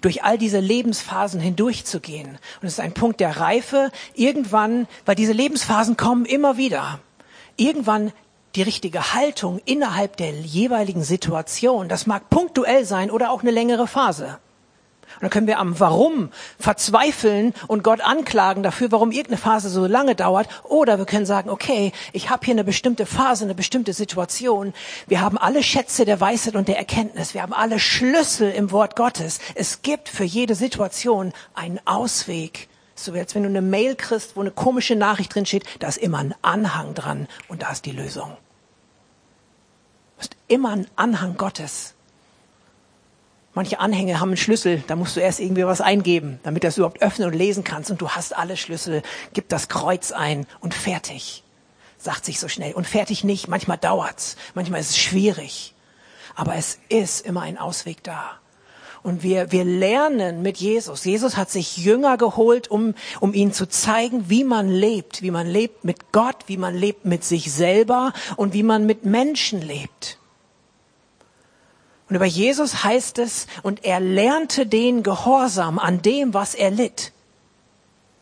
durch 0.00 0.24
all 0.24 0.38
diese 0.38 0.60
Lebensphasen 0.60 1.40
hindurchzugehen. 1.40 2.30
Und 2.30 2.66
es 2.66 2.72
ist 2.72 2.80
ein 2.80 2.94
Punkt 2.94 3.20
der 3.20 3.36
Reife, 3.36 3.90
irgendwann, 4.14 4.88
weil 5.04 5.14
diese 5.14 5.34
Lebensphasen 5.34 5.98
kommen 5.98 6.24
immer 6.24 6.56
wieder, 6.56 7.00
irgendwann 7.56 8.12
die 8.54 8.62
richtige 8.62 9.12
Haltung 9.12 9.60
innerhalb 9.66 10.16
der 10.16 10.32
jeweiligen 10.32 11.04
Situation. 11.04 11.88
Das 11.88 12.06
mag 12.06 12.30
punktuell 12.30 12.86
sein 12.86 13.10
oder 13.10 13.30
auch 13.30 13.42
eine 13.42 13.50
längere 13.50 13.86
Phase. 13.86 14.38
Und 15.16 15.22
dann 15.22 15.30
können 15.30 15.46
wir 15.46 15.58
am 15.58 15.78
Warum 15.80 16.30
verzweifeln 16.58 17.54
und 17.66 17.82
Gott 17.82 18.00
anklagen 18.00 18.62
dafür, 18.62 18.92
warum 18.92 19.10
irgendeine 19.10 19.38
Phase 19.38 19.68
so 19.68 19.86
lange 19.86 20.14
dauert. 20.14 20.48
Oder 20.64 20.98
wir 20.98 21.06
können 21.06 21.26
sagen, 21.26 21.50
okay, 21.50 21.92
ich 22.12 22.30
habe 22.30 22.44
hier 22.44 22.54
eine 22.54 22.64
bestimmte 22.64 23.06
Phase, 23.06 23.44
eine 23.44 23.54
bestimmte 23.54 23.92
Situation. 23.92 24.72
Wir 25.06 25.20
haben 25.20 25.38
alle 25.38 25.62
Schätze 25.62 26.04
der 26.04 26.20
Weisheit 26.20 26.56
und 26.56 26.68
der 26.68 26.78
Erkenntnis. 26.78 27.34
Wir 27.34 27.42
haben 27.42 27.52
alle 27.52 27.78
Schlüssel 27.78 28.50
im 28.50 28.70
Wort 28.70 28.96
Gottes. 28.96 29.38
Es 29.54 29.82
gibt 29.82 30.08
für 30.08 30.24
jede 30.24 30.54
Situation 30.54 31.32
einen 31.54 31.80
Ausweg. 31.86 32.68
So 32.94 33.14
wie 33.14 33.18
als 33.18 33.34
wenn 33.34 33.42
du 33.42 33.48
eine 33.48 33.62
Mail 33.62 33.96
kriegst, 33.96 34.36
wo 34.36 34.40
eine 34.40 34.50
komische 34.50 34.94
Nachricht 34.94 35.34
drin 35.34 35.46
steht, 35.46 35.64
da 35.78 35.88
ist 35.88 35.98
immer 35.98 36.18
ein 36.18 36.34
Anhang 36.42 36.94
dran 36.94 37.28
und 37.48 37.62
da 37.62 37.70
ist 37.70 37.86
die 37.86 37.92
Lösung. 37.92 38.36
Du 40.16 40.18
hast 40.18 40.36
immer 40.48 40.72
einen 40.72 40.86
Anhang 40.96 41.36
Gottes. 41.36 41.94
Manche 43.52 43.80
Anhänge 43.80 44.20
haben 44.20 44.28
einen 44.28 44.36
Schlüssel, 44.36 44.82
da 44.86 44.94
musst 44.94 45.16
du 45.16 45.20
erst 45.20 45.40
irgendwie 45.40 45.66
was 45.66 45.80
eingeben, 45.80 46.38
damit 46.44 46.62
das 46.62 46.76
überhaupt 46.76 47.02
öffnen 47.02 47.28
und 47.28 47.34
lesen 47.34 47.64
kannst. 47.64 47.90
Und 47.90 48.00
du 48.00 48.10
hast 48.10 48.36
alle 48.36 48.56
Schlüssel, 48.56 49.02
gib 49.32 49.48
das 49.48 49.68
Kreuz 49.68 50.12
ein 50.12 50.46
und 50.60 50.72
fertig. 50.72 51.42
Sagt 51.98 52.24
sich 52.24 52.38
so 52.38 52.46
schnell. 52.46 52.72
Und 52.74 52.86
fertig 52.86 53.24
nicht. 53.24 53.48
Manchmal 53.48 53.76
dauert's, 53.76 54.36
manchmal 54.54 54.80
ist 54.80 54.90
es 54.90 54.98
schwierig. 54.98 55.74
Aber 56.36 56.54
es 56.54 56.78
ist 56.88 57.26
immer 57.26 57.42
ein 57.42 57.58
Ausweg 57.58 58.04
da. 58.04 58.38
Und 59.02 59.22
wir, 59.24 59.50
wir 59.50 59.64
lernen 59.64 60.42
mit 60.42 60.58
Jesus. 60.58 61.04
Jesus 61.04 61.36
hat 61.36 61.50
sich 61.50 61.76
Jünger 61.78 62.18
geholt, 62.18 62.70
um, 62.70 62.94
um 63.18 63.34
ihnen 63.34 63.52
zu 63.52 63.66
zeigen, 63.66 64.28
wie 64.28 64.44
man 64.44 64.68
lebt, 64.68 65.22
wie 65.22 65.30
man 65.32 65.48
lebt 65.48 65.84
mit 65.84 66.12
Gott, 66.12 66.44
wie 66.46 66.58
man 66.58 66.76
lebt 66.76 67.04
mit 67.04 67.24
sich 67.24 67.50
selber 67.50 68.12
und 68.36 68.52
wie 68.52 68.62
man 68.62 68.86
mit 68.86 69.04
Menschen 69.04 69.60
lebt. 69.60 70.19
Und 72.10 72.16
über 72.16 72.26
Jesus 72.26 72.82
heißt 72.82 73.18
es, 73.20 73.46
und 73.62 73.84
er 73.84 74.00
lernte 74.00 74.66
den 74.66 75.04
Gehorsam 75.04 75.78
an 75.78 76.02
dem, 76.02 76.34
was 76.34 76.56
er 76.56 76.72
litt. 76.72 77.12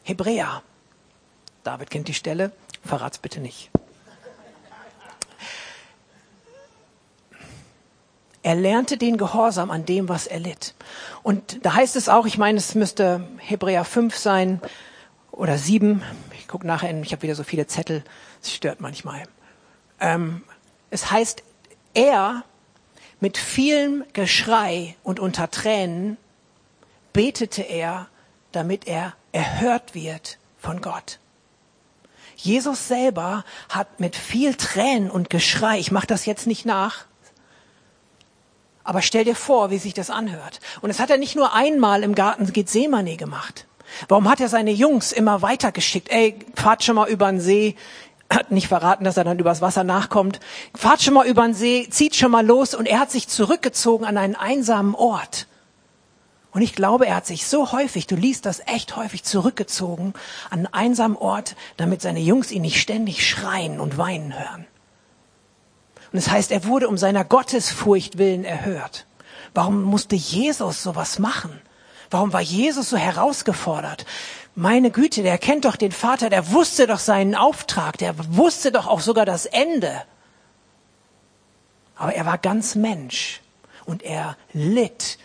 Hebräer. 0.03 0.63
David 1.65 1.89
kennt 1.89 2.07
die 2.07 2.15
Stelle, 2.15 2.53
verrat's 2.85 3.17
bitte 3.19 3.41
nicht. 3.41 3.71
Er 8.43 8.55
lernte 8.57 8.99
den 8.99 9.17
Gehorsam 9.17 9.71
an 9.71 9.87
dem, 9.87 10.11
was 10.11 10.27
er 10.27 10.39
litt. 10.39 10.75
Und 11.23 11.65
da 11.65 11.73
heißt 11.73 11.97
es 11.97 12.11
auch, 12.11 12.27
ich 12.27 12.37
meine, 12.37 12.59
es 12.59 12.75
müsste 12.75 13.27
Hebräer 13.39 13.87
5 13.87 14.15
sein 14.15 14.61
oder 15.33 15.57
7. 15.57 16.03
Ich 16.39 16.47
gucke 16.47 16.67
nachher, 16.67 16.91
in, 16.91 17.03
ich 17.03 17.13
habe 17.13 17.23
wieder 17.23 17.35
so 17.35 17.43
viele 17.43 17.67
Zettel, 17.67 18.05
es 18.43 18.53
stört 18.53 18.83
manchmal. 18.83 19.23
Ähm, 19.99 20.43
es 20.91 21.11
heißt, 21.11 21.43
er 21.95 22.45
mit 23.21 23.39
vielem 23.39 24.05
Geschrei 24.13 24.97
und 25.03 25.21
unter 25.21 25.51
Tränen 25.51 26.17
betete 27.13 27.63
er, 27.63 28.09
damit 28.53 28.87
er 28.87 29.15
erhört 29.33 29.95
wird 29.95 30.39
von 30.59 30.81
Gott. 30.81 31.19
Jesus 32.37 32.87
selber 32.87 33.45
hat 33.69 33.99
mit 33.99 34.15
viel 34.15 34.55
Tränen 34.55 35.11
und 35.11 35.31
Geschrei, 35.31 35.79
ich 35.79 35.91
mache 35.91 36.07
das 36.07 36.27
jetzt 36.27 36.47
nicht 36.47 36.65
nach, 36.65 37.07
aber 38.85 39.03
stell 39.03 39.25
dir 39.25 39.35
vor, 39.35 39.71
wie 39.71 39.77
sich 39.77 39.93
das 39.93 40.09
anhört. 40.09 40.61
Und 40.81 40.89
das 40.89 40.99
hat 40.99 41.11
er 41.11 41.19
nicht 41.19 41.37
nur 41.37 41.53
einmal 41.53 42.03
im 42.03 42.15
Garten 42.15 42.51
Gethsemane 42.51 43.17
gemacht. 43.17 43.67
Warum 44.09 44.29
hat 44.31 44.41
er 44.41 44.49
seine 44.49 44.71
Jungs 44.71 45.13
immer 45.13 45.43
weitergeschickt? 45.43 46.11
Ey, 46.11 46.39
fahrt 46.55 46.85
schon 46.85 46.97
mal 46.97 47.09
über 47.09 47.27
den 47.31 47.41
See. 47.41 47.75
Hat 48.31 48.51
nicht 48.51 48.69
verraten, 48.69 49.05
dass 49.05 49.17
er 49.17 49.25
dann 49.25 49.39
übers 49.39 49.63
Wasser 49.63 49.85
nachkommt. 49.85 50.39
Fahrt 50.75 51.03
schon 51.03 51.15
mal 51.15 51.27
über 51.27 51.43
den 51.43 51.55
See, 51.55 51.89
zieht 51.91 52.15
schon 52.15 52.31
mal 52.31 52.45
los. 52.45 52.75
Und 52.75 52.87
er 52.87 53.01
hat 53.01 53.11
sich 53.11 53.29
zurückgezogen 53.29 54.05
an 54.05 54.19
einen 54.19 54.37
einsamen 54.37 54.95
Ort. 54.95 55.47
Und 56.53 56.63
ich 56.63 56.75
glaube, 56.75 57.07
er 57.07 57.17
hat 57.17 57.27
sich 57.27 57.47
so 57.47 57.73
häufig, 57.73 58.07
du 58.07 58.17
liest 58.17 58.47
das 58.47 58.61
echt 58.67 58.97
häufig, 58.97 59.23
zurückgezogen 59.23 60.15
an 60.51 60.59
einen 60.59 60.75
einsamen 60.75 61.17
Ort, 61.17 61.57
damit 61.77 62.03
seine 62.03 62.21
Jungs 62.21 62.51
ihn 62.51 62.63
nicht 62.63 62.81
ständig 62.81 63.29
schreien 63.29 63.81
und 63.81 63.99
weinen 63.99 64.39
hören. 64.39 64.67
Und 66.13 66.19
es 66.19 66.25
das 66.25 66.35
heißt, 66.35 66.53
er 66.53 66.65
wurde 66.65 66.89
um 66.89 66.97
seiner 66.97 67.25
Gottesfurcht 67.25 68.19
willen 68.19 68.45
erhört. 68.45 69.07
Warum 69.55 69.83
musste 69.83 70.17
Jesus 70.17 70.83
sowas 70.83 71.19
machen? 71.19 71.61
Warum 72.11 72.33
war 72.33 72.41
Jesus 72.41 72.89
so 72.91 72.97
herausgefordert? 72.97 74.07
Meine 74.61 74.91
Güte, 74.91 75.23
der 75.23 75.39
kennt 75.39 75.67
doch 75.67 75.77
den 75.77 75.93
Vater, 75.93 76.31
der 76.31 76.51
wusste 76.51 76.89
doch 76.89 76.99
seinen 76.99 77.37
Auftrag, 77.37 77.97
der 77.99 78.17
wusste 78.37 78.73
doch 78.73 78.89
auch 78.89 78.99
sogar 78.99 79.25
das 79.25 79.47
Ende. 79.47 80.03
Aber 81.95 82.13
er 82.13 82.27
war 82.27 82.39
ganz 82.39 82.75
Mensch 82.75 83.41
und 83.85 84.03
er 84.03 84.37
litt 84.53 85.19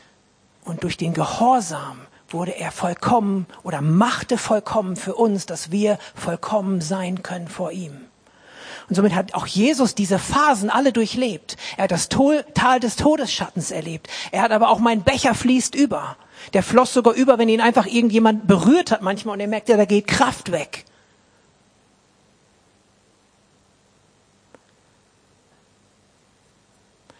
und 0.65 0.83
durch 0.83 0.97
den 0.97 1.15
Gehorsam 1.15 2.01
wurde 2.29 2.51
er 2.51 2.71
vollkommen 2.71 3.47
oder 3.63 3.81
machte 3.81 4.37
vollkommen 4.37 4.95
für 4.97 5.15
uns, 5.15 5.47
dass 5.47 5.71
wir 5.71 5.97
vollkommen 6.13 6.79
sein 6.79 7.23
können 7.23 7.47
vor 7.47 7.71
ihm. 7.71 8.01
Und 8.87 8.95
somit 8.95 9.15
hat 9.15 9.33
auch 9.33 9.47
Jesus 9.47 9.95
diese 9.95 10.19
Phasen 10.19 10.69
alle 10.69 10.93
durchlebt. 10.93 11.57
Er 11.77 11.85
hat 11.85 11.91
das 11.91 12.07
Tal 12.07 12.79
des 12.79 12.97
Todesschattens 12.97 13.71
erlebt. 13.71 14.09
Er 14.31 14.43
hat 14.43 14.51
aber 14.51 14.69
auch 14.69 14.77
mein 14.77 15.01
Becher 15.01 15.33
fließt 15.33 15.73
über. 15.73 16.17
Der 16.51 16.63
floss 16.63 16.93
sogar 16.93 17.13
über, 17.13 17.37
wenn 17.37 17.49
ihn 17.49 17.61
einfach 17.61 17.85
irgendjemand 17.85 18.47
berührt 18.47 18.91
hat 18.91 19.01
manchmal 19.01 19.35
und 19.35 19.39
er 19.39 19.47
merkt, 19.47 19.69
ja, 19.69 19.77
da 19.77 19.85
geht 19.85 20.07
Kraft 20.07 20.51
weg. 20.51 20.85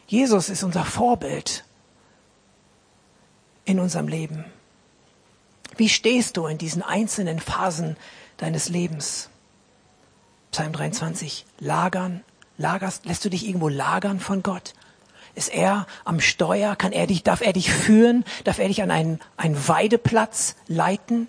Jesus 0.08 0.50
ist 0.50 0.64
unser 0.64 0.86
Vorbild 0.86 1.64
in 3.66 3.80
unserem 3.80 4.08
Leben. 4.08 4.46
Wie 5.76 5.90
stehst 5.90 6.38
du 6.38 6.46
in 6.46 6.58
diesen 6.58 6.84
einzelnen 6.84 7.40
Phasen 7.40 7.98
deines 8.38 8.70
Lebens? 8.70 9.30
Psalm 10.52 10.72
23, 10.72 11.46
lagern, 11.60 12.24
lagerst, 12.58 13.06
lässt 13.06 13.26
du 13.26 13.30
dich 13.30 13.48
irgendwo 13.48 13.70
lagern 13.70 14.20
von 14.20 14.44
Gott? 14.44 14.76
Ist 15.36 15.50
er 15.50 15.88
am 16.06 16.20
Steuer? 16.20 16.76
Kann 16.76 16.92
er 16.92 17.08
dich, 17.08 17.24
darf 17.24 17.42
er 17.42 17.54
dich 17.54 17.72
führen? 17.72 18.24
Darf 18.44 18.60
er 18.60 18.68
dich 18.68 18.82
an 18.84 18.92
einen, 18.92 19.20
einen 19.36 19.68
Weideplatz 19.68 20.56
leiten? 20.68 21.28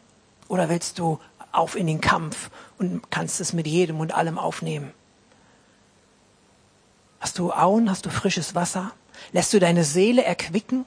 Oder 0.49 0.69
willst 0.69 0.99
du 0.99 1.21
auf 1.53 1.75
in 1.77 1.87
den 1.87 2.01
Kampf 2.01 2.51
und 2.79 3.11
kannst 3.11 3.41
es 3.41 3.53
mit 3.53 3.67
jedem 3.67 4.01
und 4.01 4.15
allem 4.15 4.39
aufnehmen? 4.39 4.93
Hast 7.21 7.39
du 7.39 7.53
Auen? 7.53 7.89
Hast 7.89 8.05
du 8.05 8.11
frisches 8.11 8.55
Wasser? 8.55 8.93
Lässt 9.33 9.53
du 9.55 9.59
deine 9.59 9.85
Seele 9.85 10.23
erquicken? 10.23 10.85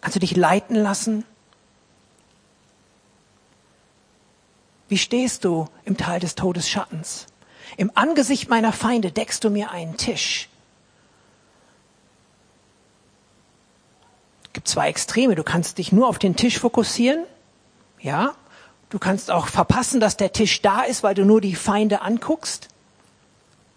Kannst 0.00 0.16
du 0.16 0.20
dich 0.20 0.36
leiten 0.36 0.76
lassen? 0.76 1.24
Wie 4.88 4.98
stehst 4.98 5.44
du 5.44 5.68
im 5.84 5.96
Tal 5.96 6.20
des 6.20 6.34
Todesschattens? 6.34 7.26
Im 7.76 7.90
Angesicht 7.94 8.48
meiner 8.48 8.72
Feinde 8.72 9.10
deckst 9.12 9.42
du 9.44 9.50
mir 9.50 9.70
einen 9.70 9.96
Tisch. 9.96 10.48
Gibt 14.54 14.68
zwei 14.68 14.88
Extreme. 14.88 15.34
Du 15.34 15.42
kannst 15.42 15.76
dich 15.78 15.92
nur 15.92 16.08
auf 16.08 16.18
den 16.18 16.36
Tisch 16.36 16.58
fokussieren. 16.58 17.24
Ja. 18.00 18.34
Du 18.88 18.98
kannst 18.98 19.30
auch 19.30 19.48
verpassen, 19.48 20.00
dass 20.00 20.16
der 20.16 20.32
Tisch 20.32 20.62
da 20.62 20.82
ist, 20.82 21.02
weil 21.02 21.14
du 21.14 21.24
nur 21.24 21.40
die 21.40 21.56
Feinde 21.56 22.00
anguckst. 22.00 22.68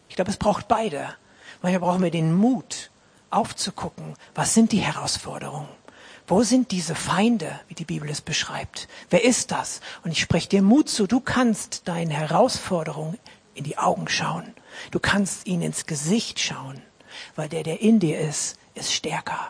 Ich 0.09 0.15
glaube, 0.15 0.31
es 0.31 0.37
braucht 0.37 0.67
beide. 0.67 1.15
Manchmal 1.61 1.79
brauchen 1.81 2.03
wir 2.03 2.11
den 2.11 2.33
Mut, 2.33 2.91
aufzugucken. 3.31 4.13
Was 4.35 4.53
sind 4.53 4.71
die 4.71 4.79
Herausforderungen? 4.79 5.67
Wo 6.27 6.43
sind 6.43 6.71
diese 6.71 6.93
Feinde, 6.93 7.59
wie 7.67 7.73
die 7.73 7.85
Bibel 7.85 8.09
es 8.09 8.21
beschreibt? 8.21 8.87
Wer 9.09 9.23
ist 9.23 9.51
das? 9.51 9.81
Und 10.03 10.11
ich 10.11 10.19
spreche 10.19 10.49
dir 10.49 10.61
Mut 10.61 10.89
zu, 10.89 11.07
du 11.07 11.19
kannst 11.19 11.87
deinen 11.87 12.11
Herausforderungen 12.11 13.17
in 13.55 13.63
die 13.63 13.77
Augen 13.77 14.07
schauen. 14.07 14.53
Du 14.91 14.99
kannst 14.99 15.47
ihnen 15.47 15.63
ins 15.63 15.85
Gesicht 15.85 16.39
schauen, 16.39 16.81
weil 17.35 17.49
der, 17.49 17.63
der 17.63 17.81
in 17.81 17.99
dir 17.99 18.19
ist, 18.19 18.57
ist 18.75 18.93
stärker. 18.93 19.49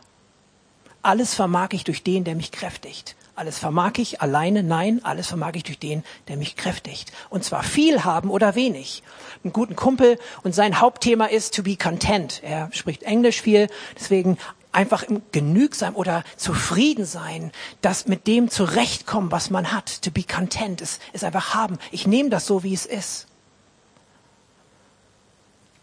Alles 1.02 1.34
vermag 1.34 1.70
ich 1.72 1.84
durch 1.84 2.04
den, 2.04 2.24
der 2.24 2.36
mich 2.36 2.52
kräftigt. 2.52 3.16
Alles 3.36 3.60
vermag 3.60 3.94
ich 3.98 4.20
alleine? 4.22 4.64
Nein, 4.64 5.02
alles 5.04 5.28
vermag 5.28 5.52
ich 5.54 5.64
durch 5.64 5.78
den, 5.78 6.04
der 6.28 6.38
mich 6.38 6.56
kräftigt. 6.56 7.12
Und 7.30 7.44
zwar 7.44 7.62
viel 7.62 8.04
haben 8.04 8.32
oder 8.32 8.56
wenig. 8.56 9.04
Einen 9.44 9.54
guten 9.54 9.76
Kumpel 9.76 10.18
und 10.42 10.56
sein 10.56 10.80
Hauptthema 10.80 11.26
ist 11.26 11.54
to 11.54 11.62
be 11.62 11.76
content. 11.76 12.42
Er 12.44 12.70
spricht 12.72 13.04
Englisch 13.04 13.42
viel, 13.42 13.68
deswegen 13.96 14.40
einfach 14.72 15.06
Genügsam 15.32 15.96
oder 15.96 16.24
zufrieden 16.36 17.06
sein, 17.06 17.52
das 17.82 18.08
mit 18.08 18.26
dem 18.26 18.50
zurechtkommen, 18.50 19.32
was 19.32 19.50
man 19.52 19.72
hat, 19.72 20.02
to 20.02 20.10
be 20.10 20.24
content, 20.24 20.82
es, 20.82 21.00
es 21.14 21.24
einfach 21.24 21.54
haben. 21.54 21.78
Ich 21.92 22.08
nehme 22.08 22.30
das 22.30 22.48
so, 22.48 22.64
wie 22.64 22.74
es 22.74 22.88
ist. 22.88 23.28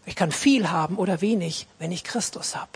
Ich 0.05 0.15
kann 0.15 0.31
viel 0.31 0.69
haben 0.69 0.97
oder 0.97 1.21
wenig, 1.21 1.67
wenn 1.79 1.91
ich 1.91 2.03
Christus 2.03 2.55
habe. 2.55 2.71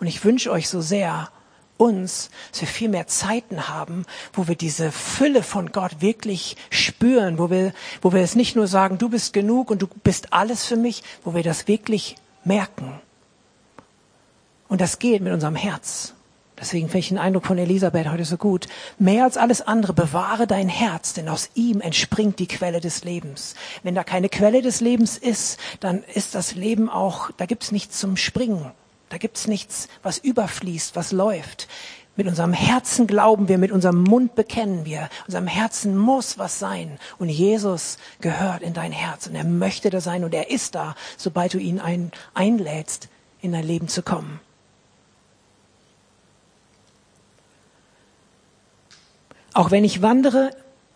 Und 0.00 0.06
ich 0.06 0.24
wünsche 0.24 0.50
euch 0.50 0.68
so 0.68 0.80
sehr, 0.80 1.30
uns, 1.78 2.30
dass 2.50 2.62
wir 2.62 2.68
viel 2.68 2.88
mehr 2.88 3.06
Zeiten 3.06 3.68
haben, 3.68 4.04
wo 4.32 4.48
wir 4.48 4.56
diese 4.56 4.92
Fülle 4.92 5.42
von 5.42 5.72
Gott 5.72 6.00
wirklich 6.00 6.56
spüren, 6.70 7.38
wo 7.38 7.50
wir, 7.50 7.72
wo 8.02 8.12
wir 8.12 8.22
es 8.22 8.34
nicht 8.34 8.56
nur 8.56 8.66
sagen, 8.66 8.98
du 8.98 9.08
bist 9.08 9.32
genug 9.32 9.70
und 9.70 9.82
du 9.82 9.86
bist 10.02 10.32
alles 10.32 10.64
für 10.64 10.76
mich, 10.76 11.02
wo 11.24 11.34
wir 11.34 11.42
das 11.42 11.68
wirklich 11.68 12.16
merken. 12.44 13.00
Und 14.68 14.80
das 14.80 14.98
geht 14.98 15.22
mit 15.22 15.32
unserem 15.32 15.56
Herz. 15.56 16.14
Deswegen 16.58 16.86
finde 16.86 16.98
ich 17.00 17.08
den 17.08 17.18
Eindruck 17.18 17.44
von 17.44 17.58
Elisabeth 17.58 18.10
heute 18.10 18.24
so 18.24 18.38
gut. 18.38 18.66
Mehr 18.98 19.24
als 19.24 19.36
alles 19.36 19.60
andere 19.60 19.92
bewahre 19.92 20.46
dein 20.46 20.70
Herz, 20.70 21.12
denn 21.12 21.28
aus 21.28 21.50
ihm 21.54 21.82
entspringt 21.82 22.38
die 22.38 22.48
Quelle 22.48 22.80
des 22.80 23.04
Lebens. 23.04 23.54
Wenn 23.82 23.94
da 23.94 24.04
keine 24.04 24.30
Quelle 24.30 24.62
des 24.62 24.80
Lebens 24.80 25.18
ist, 25.18 25.60
dann 25.80 26.02
ist 26.02 26.34
das 26.34 26.54
Leben 26.54 26.88
auch, 26.88 27.30
da 27.36 27.44
gibt's 27.44 27.72
nichts 27.72 27.98
zum 27.98 28.16
Springen. 28.16 28.72
Da 29.08 29.18
gibt 29.18 29.36
es 29.36 29.46
nichts, 29.46 29.88
was 30.02 30.18
überfließt, 30.18 30.96
was 30.96 31.12
läuft. 31.12 31.68
Mit 32.16 32.26
unserem 32.26 32.54
Herzen 32.54 33.06
glauben 33.06 33.46
wir, 33.48 33.58
mit 33.58 33.70
unserem 33.70 34.02
Mund 34.02 34.34
bekennen 34.34 34.86
wir. 34.86 35.10
Unserem 35.26 35.46
Herzen 35.46 35.96
muss 35.96 36.38
was 36.38 36.58
sein. 36.58 36.98
Und 37.18 37.28
Jesus 37.28 37.98
gehört 38.20 38.62
in 38.62 38.72
dein 38.72 38.90
Herz 38.90 39.26
und 39.26 39.34
er 39.34 39.44
möchte 39.44 39.90
da 39.90 40.00
sein 40.00 40.24
und 40.24 40.34
er 40.34 40.50
ist 40.50 40.74
da, 40.74 40.96
sobald 41.18 41.52
du 41.52 41.58
ihn 41.58 41.78
ein, 41.78 42.10
einlädst, 42.32 43.08
in 43.42 43.52
dein 43.52 43.64
Leben 43.64 43.88
zu 43.88 44.02
kommen. 44.02 44.40
Auch 49.52 49.70
wenn 49.70 49.84
ich 49.84 50.02
wandere 50.02 50.50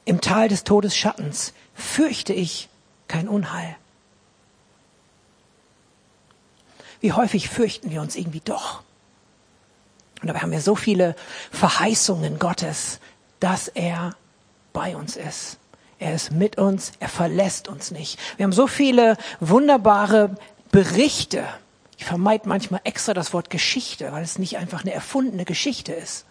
im 0.05 0.21
Tal 0.21 0.49
des 0.49 0.65
Todesschattens, 0.65 1.53
fürchte 1.75 2.33
ich 2.33 2.69
kein 3.09 3.29
Unheil, 3.29 3.77
Wie 7.01 7.13
häufig 7.13 7.49
fürchten 7.49 7.91
wir 7.91 8.01
uns 8.01 8.17
irgendwie 8.17 8.41
doch. 8.41 8.83
Und 10.21 10.29
dabei 10.29 10.41
haben 10.41 10.53
wir 10.53 10.61
so 10.61 10.77
viele 10.77 11.17
Verheißungen 11.51 12.39
Gottes, 12.39 13.01
dass 13.41 13.69
er 13.69 14.15
bei 14.73 14.97
uns 14.97 15.17
ist. 15.17 15.57
Er 15.99 16.15
ist 16.15 16.33
mit 16.33 16.59
uns, 16.59 16.93
er 17.01 17.09
verlässt 17.09 17.69
uns 17.69 17.91
nicht. 17.91 18.19
Wir 18.37 18.45
haben 18.45 18.53
so 18.53 18.67
viele 18.67 19.17
wunderbare 19.41 20.35
Berichte. 20.71 21.47
Ich 21.99 22.05
vermeide 22.05 22.49
manchmal 22.49 22.81
extra 22.85 23.13
das 23.13 23.33
Wort 23.33 23.51
Geschichte, 23.51 24.13
weil 24.13 24.23
es 24.23 24.39
nicht 24.39 24.57
einfach 24.57 24.83
eine 24.83 24.93
erfundene 24.93 25.45
Geschichte 25.45 25.93
ist. 25.93 26.25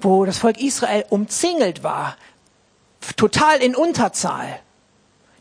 Wo 0.00 0.24
das 0.24 0.38
Volk 0.38 0.60
Israel 0.60 1.04
umzingelt 1.10 1.82
war, 1.82 2.16
total 3.16 3.58
in 3.58 3.74
Unterzahl 3.74 4.60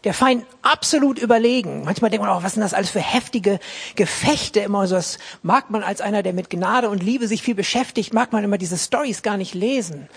der 0.04 0.14
Feind 0.14 0.46
absolut 0.62 1.20
überlegen. 1.20 1.84
Manchmal 1.86 2.10
denkt 2.10 2.26
man 2.26 2.36
auch, 2.36 2.44
was 2.44 2.54
sind 2.54 2.62
das 2.62 2.74
alles 2.74 2.90
für 2.90 3.00
heftige 3.00 3.60
Gefechte 3.96 4.62
immer 4.62 4.88
so. 4.88 4.96
Das 4.96 5.20
mag 5.44 5.70
man 5.70 5.84
als 5.84 6.02
einer, 6.02 6.24
der 6.24 6.34
mit 6.34 6.50
Gnade 6.50 6.90
und 6.90 7.04
Liebe 7.04 7.28
sich 7.28 7.44
viel 7.44 7.56
beschäftigt, 7.56 8.14
mag 8.14 8.32
man 8.34 8.44
immer 8.44 8.58
diese 8.58 8.78
Stories 8.78 9.22
gar 9.22 9.38
nicht 9.38 9.54
lesen. 9.54 10.10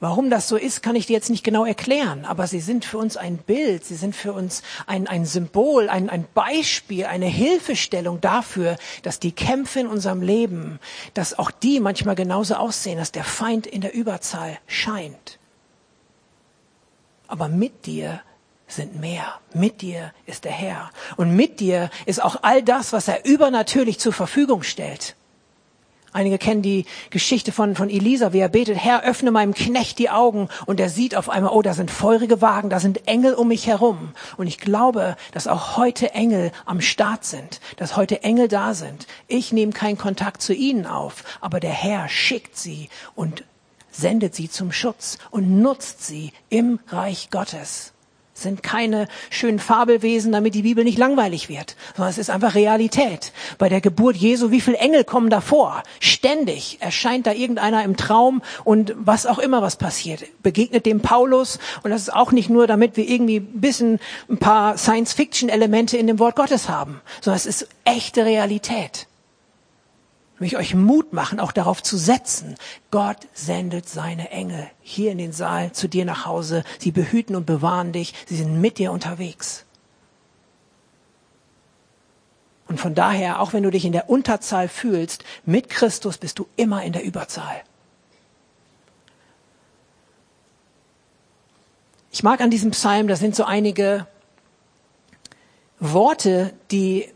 Warum 0.00 0.30
das 0.30 0.46
so 0.46 0.56
ist, 0.56 0.84
kann 0.84 0.94
ich 0.94 1.06
dir 1.06 1.14
jetzt 1.14 1.28
nicht 1.28 1.42
genau 1.42 1.64
erklären, 1.64 2.24
aber 2.24 2.46
sie 2.46 2.60
sind 2.60 2.84
für 2.84 2.98
uns 2.98 3.16
ein 3.16 3.36
Bild, 3.36 3.84
sie 3.84 3.96
sind 3.96 4.14
für 4.14 4.32
uns 4.32 4.62
ein, 4.86 5.08
ein 5.08 5.26
Symbol, 5.26 5.88
ein, 5.88 6.08
ein 6.08 6.24
Beispiel, 6.34 7.06
eine 7.06 7.26
Hilfestellung 7.26 8.20
dafür, 8.20 8.76
dass 9.02 9.18
die 9.18 9.32
Kämpfe 9.32 9.80
in 9.80 9.88
unserem 9.88 10.22
Leben, 10.22 10.78
dass 11.14 11.36
auch 11.36 11.50
die 11.50 11.80
manchmal 11.80 12.14
genauso 12.14 12.54
aussehen, 12.54 12.96
dass 12.96 13.10
der 13.10 13.24
Feind 13.24 13.66
in 13.66 13.80
der 13.80 13.92
Überzahl 13.92 14.58
scheint. 14.68 15.40
Aber 17.26 17.48
mit 17.48 17.86
dir 17.86 18.22
sind 18.68 19.00
mehr. 19.00 19.34
Mit 19.54 19.80
dir 19.80 20.12
ist 20.26 20.44
der 20.44 20.52
Herr. 20.52 20.90
Und 21.16 21.34
mit 21.34 21.60
dir 21.60 21.90
ist 22.06 22.22
auch 22.22 22.36
all 22.42 22.62
das, 22.62 22.92
was 22.92 23.08
er 23.08 23.24
übernatürlich 23.24 23.98
zur 23.98 24.12
Verfügung 24.12 24.62
stellt. 24.62 25.16
Einige 26.12 26.38
kennen 26.38 26.62
die 26.62 26.86
Geschichte 27.10 27.52
von, 27.52 27.76
von 27.76 27.90
Elisa, 27.90 28.32
wie 28.32 28.38
er 28.38 28.48
betet, 28.48 28.78
Herr, 28.78 29.04
öffne 29.04 29.30
meinem 29.30 29.52
Knecht 29.52 29.98
die 29.98 30.08
Augen 30.08 30.48
und 30.64 30.80
er 30.80 30.88
sieht 30.88 31.14
auf 31.14 31.28
einmal, 31.28 31.52
oh, 31.52 31.60
da 31.60 31.74
sind 31.74 31.90
feurige 31.90 32.40
Wagen, 32.40 32.70
da 32.70 32.80
sind 32.80 33.06
Engel 33.06 33.34
um 33.34 33.48
mich 33.48 33.66
herum. 33.66 34.12
Und 34.38 34.46
ich 34.46 34.58
glaube, 34.58 35.16
dass 35.32 35.46
auch 35.46 35.76
heute 35.76 36.14
Engel 36.14 36.50
am 36.64 36.80
Start 36.80 37.24
sind, 37.24 37.60
dass 37.76 37.96
heute 37.96 38.22
Engel 38.22 38.48
da 38.48 38.72
sind. 38.72 39.06
Ich 39.26 39.52
nehme 39.52 39.72
keinen 39.72 39.98
Kontakt 39.98 40.40
zu 40.40 40.54
ihnen 40.54 40.86
auf, 40.86 41.24
aber 41.42 41.60
der 41.60 41.72
Herr 41.72 42.08
schickt 42.08 42.56
sie 42.56 42.88
und 43.14 43.44
sendet 43.90 44.34
sie 44.34 44.48
zum 44.48 44.72
Schutz 44.72 45.18
und 45.30 45.60
nutzt 45.60 46.06
sie 46.06 46.32
im 46.48 46.80
Reich 46.88 47.28
Gottes 47.30 47.92
sind 48.42 48.62
keine 48.62 49.08
schönen 49.30 49.58
Fabelwesen, 49.58 50.32
damit 50.32 50.54
die 50.54 50.62
Bibel 50.62 50.84
nicht 50.84 50.98
langweilig 50.98 51.48
wird, 51.48 51.76
sondern 51.96 52.10
es 52.10 52.18
ist 52.18 52.30
einfach 52.30 52.54
Realität. 52.54 53.32
Bei 53.58 53.68
der 53.68 53.80
Geburt 53.80 54.16
Jesu, 54.16 54.50
wie 54.50 54.60
viele 54.60 54.78
Engel 54.78 55.04
kommen 55.04 55.30
davor? 55.30 55.82
Ständig 56.00 56.78
erscheint 56.80 57.26
da 57.26 57.32
irgendeiner 57.32 57.84
im 57.84 57.96
Traum 57.96 58.42
und 58.64 58.94
was 58.98 59.26
auch 59.26 59.38
immer 59.38 59.62
was 59.62 59.76
passiert, 59.76 60.24
begegnet 60.42 60.86
dem 60.86 61.00
Paulus 61.00 61.58
und 61.82 61.90
das 61.90 62.02
ist 62.02 62.14
auch 62.14 62.32
nicht 62.32 62.50
nur, 62.50 62.66
damit 62.66 62.96
wir 62.96 63.08
irgendwie 63.08 63.36
ein 63.38 63.60
bisschen 63.60 64.00
ein 64.28 64.38
paar 64.38 64.76
Science-Fiction-Elemente 64.76 65.96
in 65.96 66.06
dem 66.06 66.18
Wort 66.18 66.36
Gottes 66.36 66.68
haben, 66.68 67.00
sondern 67.20 67.36
es 67.36 67.46
ist 67.46 67.68
echte 67.84 68.24
Realität 68.24 69.06
ich 70.46 70.56
euch 70.56 70.74
Mut 70.74 71.12
machen, 71.12 71.40
auch 71.40 71.52
darauf 71.52 71.82
zu 71.82 71.96
setzen. 71.96 72.54
Gott 72.90 73.26
sendet 73.34 73.88
seine 73.88 74.30
Engel 74.30 74.70
hier 74.80 75.10
in 75.10 75.18
den 75.18 75.32
Saal 75.32 75.72
zu 75.72 75.88
dir 75.88 76.04
nach 76.04 76.26
Hause. 76.26 76.62
Sie 76.78 76.92
behüten 76.92 77.34
und 77.34 77.44
bewahren 77.44 77.92
dich. 77.92 78.14
Sie 78.26 78.36
sind 78.36 78.60
mit 78.60 78.78
dir 78.78 78.92
unterwegs. 78.92 79.64
Und 82.68 82.78
von 82.78 82.94
daher, 82.94 83.40
auch 83.40 83.52
wenn 83.52 83.62
du 83.62 83.70
dich 83.70 83.84
in 83.84 83.92
der 83.92 84.10
Unterzahl 84.10 84.68
fühlst, 84.68 85.24
mit 85.44 85.70
Christus 85.70 86.18
bist 86.18 86.38
du 86.38 86.46
immer 86.56 86.84
in 86.84 86.92
der 86.92 87.02
Überzahl. 87.02 87.62
Ich 92.12 92.22
mag 92.22 92.40
an 92.40 92.50
diesem 92.50 92.72
Psalm, 92.72 93.08
da 93.08 93.16
sind 93.16 93.34
so 93.34 93.44
einige 93.44 94.06
Worte, 95.80 96.52
die 96.70 97.08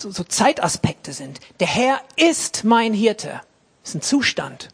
so, 0.00 0.10
so 0.10 0.24
Zeitaspekte 0.24 1.12
sind. 1.12 1.40
Der 1.60 1.66
Herr 1.66 2.00
ist 2.16 2.64
mein 2.64 2.92
Hirte. 2.92 3.40
Das 3.82 3.90
ist 3.90 3.94
ein 3.96 4.02
Zustand. 4.02 4.68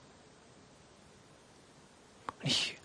Und 2.43 2.49
ich 2.49 2.76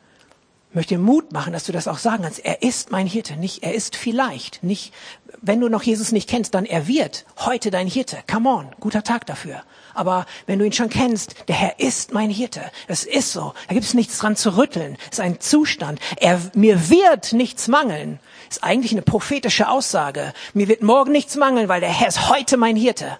möchte 0.73 0.97
Mut 0.97 1.31
machen, 1.31 1.53
dass 1.53 1.65
du 1.65 1.71
das 1.71 1.87
auch 1.87 1.97
sagen 1.97 2.23
kannst. 2.23 2.45
Er 2.45 2.61
ist 2.61 2.91
mein 2.91 3.07
Hirte, 3.07 3.35
nicht 3.35 3.63
er 3.63 3.73
ist 3.73 3.95
vielleicht, 3.95 4.63
nicht 4.63 4.93
wenn 5.41 5.59
du 5.59 5.69
noch 5.69 5.83
Jesus 5.83 6.11
nicht 6.11 6.29
kennst, 6.29 6.53
dann 6.53 6.65
er 6.65 6.87
wird 6.87 7.25
heute 7.39 7.71
dein 7.71 7.87
Hirte. 7.87 8.17
Come 8.29 8.49
on, 8.49 8.67
guter 8.79 9.03
Tag 9.03 9.25
dafür. 9.25 9.63
Aber 9.93 10.25
wenn 10.45 10.59
du 10.59 10.65
ihn 10.65 10.73
schon 10.73 10.89
kennst, 10.89 11.35
der 11.47 11.55
Herr 11.55 11.79
ist 11.79 12.13
mein 12.13 12.29
Hirte. 12.29 12.61
Es 12.87 13.03
ist 13.03 13.33
so. 13.33 13.53
Da 13.67 13.73
gibt 13.73 13.85
es 13.85 13.93
nichts 13.93 14.19
dran 14.19 14.35
zu 14.35 14.55
rütteln. 14.57 14.97
Es 15.11 15.17
ist 15.17 15.19
ein 15.19 15.39
Zustand. 15.39 15.99
Er, 16.17 16.39
mir 16.53 16.89
wird 16.89 17.33
nichts 17.33 17.67
mangeln 17.67 18.19
ist 18.51 18.63
eigentlich 18.63 18.91
eine 18.91 19.01
prophetische 19.01 19.69
Aussage. 19.69 20.33
Mir 20.53 20.67
wird 20.67 20.83
morgen 20.83 21.11
nichts 21.11 21.37
mangeln, 21.37 21.69
weil 21.69 21.79
der 21.79 21.89
Herr 21.89 22.09
ist 22.09 22.29
heute 22.29 22.57
mein 22.57 22.75
Hirte. 22.75 23.17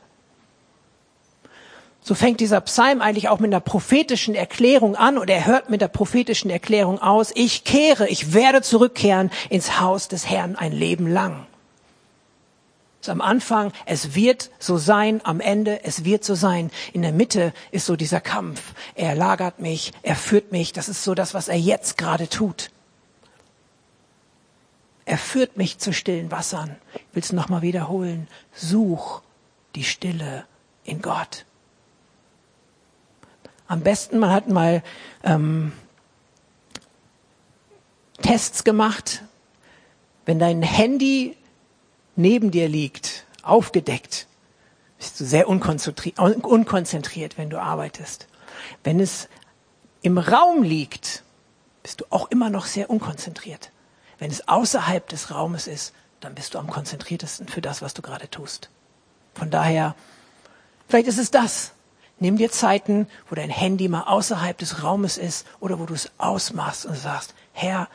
So 2.04 2.16
fängt 2.16 2.40
dieser 2.40 2.62
Psalm 2.62 3.00
eigentlich 3.00 3.30
auch 3.30 3.40
mit 3.40 3.52
einer 3.52 3.60
prophetischen 3.60 4.34
Erklärung 4.34 4.96
an 4.96 5.20
und 5.20 5.30
er 5.30 5.46
hört 5.46 5.70
mit 5.70 5.82
der 5.82 5.88
prophetischen 5.88 6.50
Erklärung 6.50 7.00
aus, 7.00 7.32
ich 7.36 7.64
kehre, 7.64 8.08
ich 8.08 8.34
werde 8.34 8.64
zurückkehren 8.64 9.30
ins 9.50 9.80
Haus 9.80 10.08
des 10.08 10.28
Herrn 10.28 10.56
ein 10.56 10.72
Leben 10.72 11.08
lang. 11.08 11.46
So 13.02 13.12
am 13.12 13.22
Anfang, 13.22 13.72
es 13.86 14.14
wird 14.16 14.52
so 14.60 14.78
sein, 14.78 15.22
am 15.24 15.40
Ende, 15.40 15.84
es 15.84 16.04
wird 16.06 16.24
so 16.24 16.36
sein. 16.36 16.70
In 16.94 17.02
der 17.02 17.12
Mitte 17.12 17.52
ist 17.72 17.88
so 17.88 17.96
dieser 17.96 18.22
Kampf. 18.22 18.62
Er 18.94 19.16
lagert 19.16 19.60
mich, 19.60 19.92
er 20.04 20.16
führt 20.16 20.52
mich, 20.52 20.72
das 20.72 20.88
ist 20.88 21.04
so 21.04 21.16
das, 21.16 21.34
was 21.34 21.48
er 21.48 21.58
jetzt 21.58 21.98
gerade 21.98 22.30
tut. 22.30 22.70
Er 25.06 25.18
führt 25.18 25.58
mich 25.58 25.80
zu 25.80 25.94
stillen 25.94 26.30
Wassern. 26.30 26.76
Ich 26.94 27.16
will 27.16 27.24
es 27.24 27.34
nochmal 27.34 27.64
wiederholen. 27.64 28.28
Such 28.54 29.22
die 29.74 29.84
Stille 29.84 30.46
in 30.84 31.02
Gott. 31.02 31.46
Am 33.72 33.80
besten, 33.80 34.20
man 34.20 34.32
hat 34.32 34.50
mal 34.50 34.84
ähm, 35.24 35.72
Tests 38.22 38.66
gemacht. 38.66 39.24
Wenn 40.26 40.40
dein 40.40 40.62
Handy 40.62 41.38
neben 42.18 42.52
dir 42.52 42.68
liegt, 42.68 43.26
aufgedeckt, 43.44 44.28
bist 44.98 45.18
du 45.22 45.24
sehr 45.24 45.48
unkonzentriert, 45.48 46.20
unkonzentriert, 46.20 47.38
wenn 47.38 47.50
du 47.50 47.62
arbeitest. 47.62 48.28
Wenn 48.84 49.00
es 49.00 49.30
im 50.02 50.18
Raum 50.18 50.64
liegt, 50.64 51.24
bist 51.82 52.02
du 52.02 52.06
auch 52.10 52.30
immer 52.30 52.50
noch 52.50 52.66
sehr 52.66 52.90
unkonzentriert. 52.90 53.72
Wenn 54.20 54.32
es 54.32 54.50
außerhalb 54.50 55.08
des 55.08 55.32
Raumes 55.32 55.68
ist, 55.68 55.94
dann 56.20 56.36
bist 56.36 56.56
du 56.56 56.60
am 56.60 56.70
konzentriertesten 56.70 57.48
für 57.48 57.62
das, 57.62 57.82
was 57.82 57.94
du 57.94 58.02
gerade 58.02 58.30
tust. 58.30 58.70
Von 59.34 59.50
daher, 59.50 59.96
vielleicht 60.90 61.08
ist 61.08 61.20
es 61.20 61.32
das. 61.32 61.72
Nimm 62.22 62.38
dir 62.38 62.52
Zeiten, 62.52 63.08
wo 63.28 63.36
dein 63.36 63.50
Handy 63.50 63.88
mal 63.88 64.04
außerhalb 64.04 64.56
des 64.56 64.84
Raumes 64.84 65.18
ist 65.18 65.48
oder 65.60 65.80
wo 65.80 65.88
du 65.88 65.96
es 65.96 66.12
ausmachst 66.20 66.86
und 66.86 66.96
sagst, 66.96 67.34
Herr, 67.52 67.90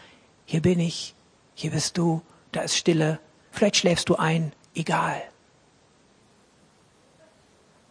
hier 0.44 0.60
bin 0.60 0.80
ich, 0.80 1.14
hier 1.54 1.70
bist 1.70 1.96
du, 1.96 2.22
da 2.50 2.62
ist 2.62 2.76
Stille, 2.76 3.20
vielleicht 3.52 3.76
schläfst 3.76 4.08
du 4.08 4.16
ein, 4.16 4.52
egal. 4.74 5.22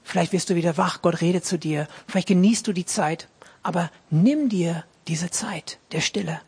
Vielleicht 0.04 0.34
wirst 0.34 0.50
du 0.50 0.56
wieder 0.56 0.76
wach, 0.76 1.02
Gott 1.02 1.21
redet 1.21 1.45
zu 1.45 1.58
dir, 1.58 1.88
vielleicht 2.06 2.28
genießt 2.28 2.67
du 2.67 2.74
die 2.74 2.86
Zeit, 2.86 3.30
aber 3.63 3.89
nimm 4.10 4.50
dir 4.50 4.84
diese 5.08 5.30
Zeit 5.30 5.80
der 5.93 6.02
Stille. 6.02 6.41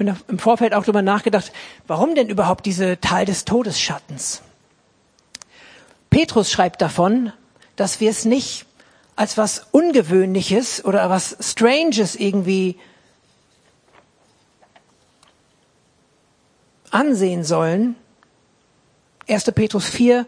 Bin 0.00 0.16
im 0.28 0.38
Vorfeld 0.38 0.72
auch 0.72 0.84
darüber 0.84 1.02
nachgedacht, 1.02 1.52
warum 1.86 2.14
denn 2.14 2.30
überhaupt 2.30 2.64
diese 2.64 2.98
Tal 3.00 3.26
des 3.26 3.44
Todesschattens? 3.44 4.40
Petrus 6.08 6.50
schreibt 6.50 6.80
davon, 6.80 7.34
dass 7.76 8.00
wir 8.00 8.10
es 8.10 8.24
nicht 8.24 8.64
als 9.14 9.36
was 9.36 9.66
Ungewöhnliches 9.72 10.82
oder 10.82 11.10
was 11.10 11.36
Stranges 11.40 12.16
irgendwie 12.16 12.78
ansehen 16.90 17.44
sollen. 17.44 17.94
1. 19.28 19.52
Petrus 19.52 19.84
4, 19.84 20.24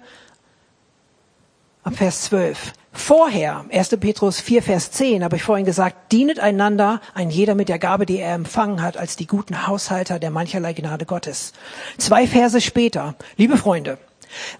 ab 1.82 1.96
Vers 1.96 2.22
12. 2.22 2.72
Vorher, 2.92 3.64
1. 3.70 3.88
Petrus 3.98 4.40
4, 4.40 4.62
Vers 4.62 4.90
10, 4.92 5.24
habe 5.24 5.36
ich 5.36 5.42
vorhin 5.42 5.64
gesagt, 5.64 6.12
dienet 6.12 6.38
einander, 6.38 7.00
ein 7.14 7.30
jeder 7.30 7.54
mit 7.54 7.68
der 7.68 7.78
Gabe, 7.78 8.06
die 8.06 8.18
er 8.18 8.34
empfangen 8.34 8.82
hat, 8.82 8.96
als 8.96 9.16
die 9.16 9.26
guten 9.26 9.66
Haushalter 9.66 10.18
der 10.18 10.30
mancherlei 10.30 10.74
Gnade 10.74 11.06
Gottes. 11.06 11.52
Zwei 11.98 12.26
Verse 12.26 12.60
später, 12.60 13.14
liebe 13.36 13.56
Freunde, 13.56 13.98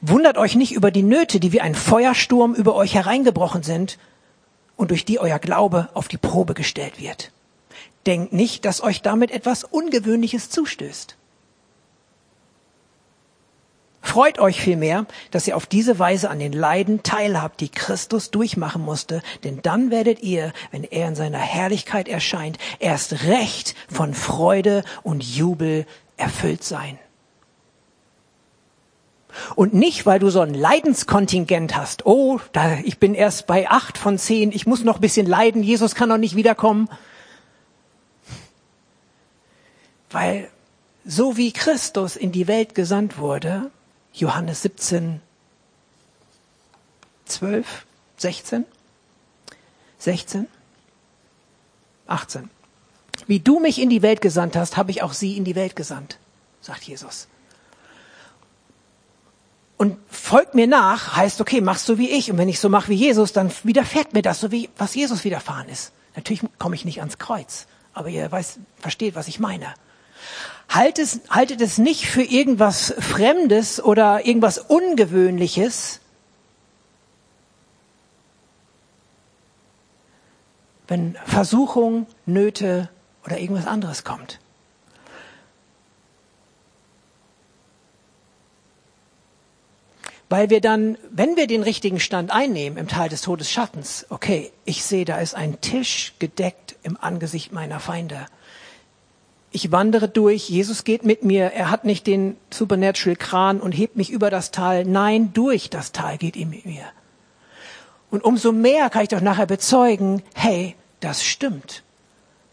wundert 0.00 0.38
euch 0.38 0.56
nicht 0.56 0.72
über 0.72 0.90
die 0.90 1.02
Nöte, 1.02 1.40
die 1.40 1.52
wie 1.52 1.60
ein 1.60 1.74
Feuersturm 1.74 2.54
über 2.54 2.74
euch 2.74 2.94
hereingebrochen 2.94 3.62
sind 3.62 3.98
und 4.76 4.90
durch 4.90 5.04
die 5.04 5.18
euer 5.18 5.38
Glaube 5.38 5.90
auf 5.94 6.08
die 6.08 6.18
Probe 6.18 6.54
gestellt 6.54 7.00
wird. 7.00 7.30
Denkt 8.06 8.32
nicht, 8.32 8.64
dass 8.64 8.82
euch 8.82 9.02
damit 9.02 9.30
etwas 9.30 9.62
Ungewöhnliches 9.62 10.50
zustößt. 10.50 11.16
Freut 14.02 14.40
euch 14.40 14.60
vielmehr, 14.60 15.06
dass 15.30 15.46
ihr 15.46 15.56
auf 15.56 15.66
diese 15.66 15.98
Weise 15.98 16.28
an 16.28 16.40
den 16.40 16.52
Leiden 16.52 17.04
teilhabt, 17.04 17.60
die 17.60 17.68
Christus 17.68 18.32
durchmachen 18.32 18.82
musste, 18.82 19.22
denn 19.44 19.62
dann 19.62 19.92
werdet 19.92 20.22
ihr, 20.22 20.52
wenn 20.72 20.82
er 20.82 21.08
in 21.08 21.14
seiner 21.14 21.38
Herrlichkeit 21.38 22.08
erscheint, 22.08 22.58
erst 22.80 23.24
recht 23.24 23.76
von 23.88 24.12
Freude 24.12 24.82
und 25.04 25.22
Jubel 25.22 25.86
erfüllt 26.16 26.64
sein. 26.64 26.98
Und 29.54 29.72
nicht, 29.72 30.04
weil 30.04 30.18
du 30.18 30.30
so 30.30 30.40
ein 30.40 30.52
Leidenskontingent 30.52 31.76
hast. 31.76 32.04
Oh, 32.04 32.40
da, 32.52 32.78
ich 32.84 32.98
bin 32.98 33.14
erst 33.14 33.46
bei 33.46 33.70
acht 33.70 33.96
von 33.96 34.18
zehn, 34.18 34.52
ich 34.52 34.66
muss 34.66 34.84
noch 34.84 34.96
ein 34.96 35.00
bisschen 35.00 35.26
leiden, 35.26 35.62
Jesus 35.62 35.94
kann 35.94 36.08
noch 36.08 36.18
nicht 36.18 36.36
wiederkommen. 36.36 36.88
Weil 40.10 40.50
so 41.04 41.36
wie 41.36 41.52
Christus 41.52 42.16
in 42.16 42.32
die 42.32 42.46
Welt 42.46 42.74
gesandt 42.74 43.16
wurde, 43.16 43.70
Johannes 44.12 44.62
17, 44.62 45.20
12, 47.26 47.86
16, 48.18 48.64
16, 49.98 50.46
18. 52.06 52.50
Wie 53.26 53.40
du 53.40 53.60
mich 53.60 53.80
in 53.80 53.88
die 53.88 54.02
Welt 54.02 54.20
gesandt 54.20 54.56
hast, 54.56 54.76
habe 54.76 54.90
ich 54.90 55.02
auch 55.02 55.12
sie 55.12 55.36
in 55.36 55.44
die 55.44 55.54
Welt 55.54 55.76
gesandt, 55.76 56.18
sagt 56.60 56.84
Jesus. 56.84 57.28
Und 59.76 59.98
folgt 60.08 60.54
mir 60.54 60.66
nach, 60.66 61.16
heißt, 61.16 61.40
okay, 61.40 61.60
machst 61.60 61.88
du 61.88 61.98
wie 61.98 62.10
ich. 62.10 62.30
Und 62.30 62.38
wenn 62.38 62.48
ich 62.48 62.60
so 62.60 62.68
mache 62.68 62.88
wie 62.88 62.94
Jesus, 62.94 63.32
dann 63.32 63.50
widerfährt 63.64 64.12
mir 64.12 64.22
das, 64.22 64.40
so 64.40 64.52
wie 64.52 64.68
was 64.76 64.94
Jesus 64.94 65.24
widerfahren 65.24 65.68
ist. 65.68 65.92
Natürlich 66.14 66.42
komme 66.58 66.74
ich 66.74 66.84
nicht 66.84 67.00
ans 67.00 67.18
Kreuz, 67.18 67.66
aber 67.94 68.08
ihr 68.08 68.30
weiß, 68.30 68.58
versteht, 68.78 69.14
was 69.14 69.28
ich 69.28 69.40
meine. 69.40 69.74
Haltet 70.68 71.04
es, 71.04 71.20
haltet 71.28 71.60
es 71.60 71.78
nicht 71.78 72.06
für 72.06 72.22
irgendwas 72.22 72.94
Fremdes 72.98 73.82
oder 73.82 74.24
irgendwas 74.24 74.58
Ungewöhnliches, 74.58 76.00
wenn 80.88 81.16
Versuchung, 81.26 82.06
Nöte 82.26 82.88
oder 83.24 83.38
irgendwas 83.38 83.66
anderes 83.66 84.04
kommt. 84.04 84.38
Weil 90.28 90.48
wir 90.48 90.62
dann, 90.62 90.96
wenn 91.10 91.36
wir 91.36 91.46
den 91.46 91.62
richtigen 91.62 92.00
Stand 92.00 92.30
einnehmen 92.30 92.78
im 92.78 92.88
Teil 92.88 93.10
des 93.10 93.20
Todesschattens, 93.20 94.06
okay, 94.08 94.50
ich 94.64 94.82
sehe, 94.82 95.04
da 95.04 95.18
ist 95.18 95.34
ein 95.34 95.60
Tisch 95.60 96.14
gedeckt 96.18 96.76
im 96.82 96.96
Angesicht 96.98 97.52
meiner 97.52 97.80
Feinde 97.80 98.24
ich 99.52 99.70
wandere 99.70 100.08
durch, 100.08 100.48
Jesus 100.48 100.84
geht 100.84 101.04
mit 101.04 101.24
mir, 101.24 101.52
er 101.52 101.70
hat 101.70 101.84
nicht 101.84 102.06
den 102.06 102.36
Supernatural 102.50 103.16
Kran 103.16 103.60
und 103.60 103.72
hebt 103.72 103.96
mich 103.96 104.10
über 104.10 104.30
das 104.30 104.50
Tal, 104.50 104.84
nein, 104.84 105.32
durch 105.34 105.70
das 105.70 105.92
Tal 105.92 106.16
geht 106.16 106.36
er 106.36 106.46
mit 106.46 106.64
mir. 106.64 106.84
Und 108.10 108.24
umso 108.24 108.52
mehr 108.52 108.90
kann 108.90 109.02
ich 109.02 109.08
doch 109.10 109.20
nachher 109.20 109.46
bezeugen, 109.46 110.22
hey, 110.34 110.74
das 111.00 111.24
stimmt. 111.24 111.82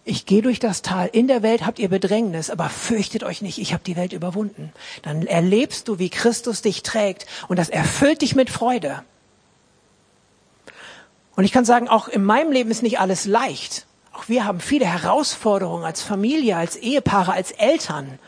Ich 0.03 0.25
gehe 0.25 0.41
durch 0.41 0.59
das 0.59 0.81
Tal. 0.81 1.09
In 1.11 1.27
der 1.27 1.43
Welt 1.43 1.65
habt 1.65 1.79
ihr 1.79 1.89
Bedrängnis, 1.89 2.49
aber 2.49 2.69
fürchtet 2.69 3.23
euch 3.23 3.41
nicht, 3.41 3.59
ich 3.59 3.73
habe 3.73 3.83
die 3.83 3.95
Welt 3.95 4.13
überwunden. 4.13 4.71
Dann 5.01 5.25
erlebst 5.27 5.87
du, 5.87 5.99
wie 5.99 6.09
Christus 6.09 6.61
dich 6.61 6.83
trägt 6.83 7.25
und 7.47 7.59
das 7.59 7.69
erfüllt 7.69 8.21
dich 8.21 8.35
mit 8.35 8.49
Freude. 8.49 9.03
Und 11.35 11.45
ich 11.45 11.51
kann 11.51 11.63
sagen, 11.63 11.87
auch 11.87 12.07
in 12.07 12.23
meinem 12.23 12.51
Leben 12.51 12.71
ist 12.71 12.83
nicht 12.83 12.99
alles 12.99 13.25
leicht. 13.25 13.85
Auch 14.19 14.27
wir 14.27 14.43
haben 14.43 14.59
viele 14.59 14.85
Herausforderungen 14.85 15.85
als 15.85 16.01
Familie, 16.01 16.57
als 16.57 16.75
Ehepaare, 16.75 17.31
als 17.31 17.51
Eltern. 17.51 18.19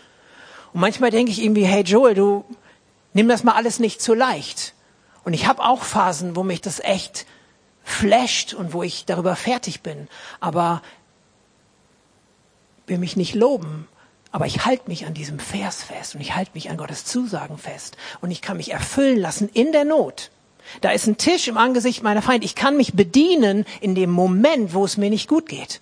Und 0.71 0.79
manchmal 0.79 1.11
denke 1.11 1.33
ich 1.33 1.43
irgendwie, 1.43 1.65
hey 1.65 1.83
Joel, 1.83 2.15
du 2.15 2.45
nimm 3.11 3.27
das 3.27 3.43
mal 3.43 3.55
alles 3.55 3.79
nicht 3.79 4.01
zu 4.01 4.13
leicht. 4.13 4.73
Und 5.25 5.33
ich 5.33 5.47
habe 5.47 5.61
auch 5.61 5.83
Phasen, 5.83 6.37
wo 6.37 6.43
mich 6.43 6.61
das 6.61 6.79
echt 6.79 7.25
flasht 7.83 8.53
und 8.53 8.71
wo 8.71 8.83
ich 8.83 9.03
darüber 9.03 9.35
fertig 9.35 9.81
bin. 9.81 10.07
Aber 10.39 10.81
will 12.87 12.97
mich 12.97 13.17
nicht 13.17 13.35
loben. 13.35 13.89
Aber 14.31 14.45
ich 14.45 14.65
halte 14.65 14.87
mich 14.87 15.05
an 15.05 15.13
diesem 15.13 15.39
Vers 15.39 15.83
fest 15.83 16.15
und 16.15 16.21
ich 16.21 16.35
halte 16.35 16.51
mich 16.53 16.69
an 16.69 16.77
Gottes 16.77 17.03
Zusagen 17.03 17.57
fest. 17.57 17.97
Und 18.21 18.31
ich 18.31 18.41
kann 18.41 18.55
mich 18.55 18.71
erfüllen 18.71 19.19
lassen 19.19 19.49
in 19.49 19.73
der 19.73 19.83
Not. 19.83 20.31
Da 20.79 20.91
ist 20.91 21.07
ein 21.07 21.17
Tisch 21.17 21.47
im 21.47 21.57
Angesicht 21.57 22.03
meiner 22.03 22.21
Feinde. 22.21 22.45
Ich 22.45 22.55
kann 22.55 22.77
mich 22.77 22.93
bedienen 22.93 23.65
in 23.81 23.95
dem 23.95 24.11
Moment, 24.11 24.73
wo 24.73 24.85
es 24.85 24.95
mir 24.95 25.09
nicht 25.09 25.27
gut 25.27 25.47
geht. 25.49 25.81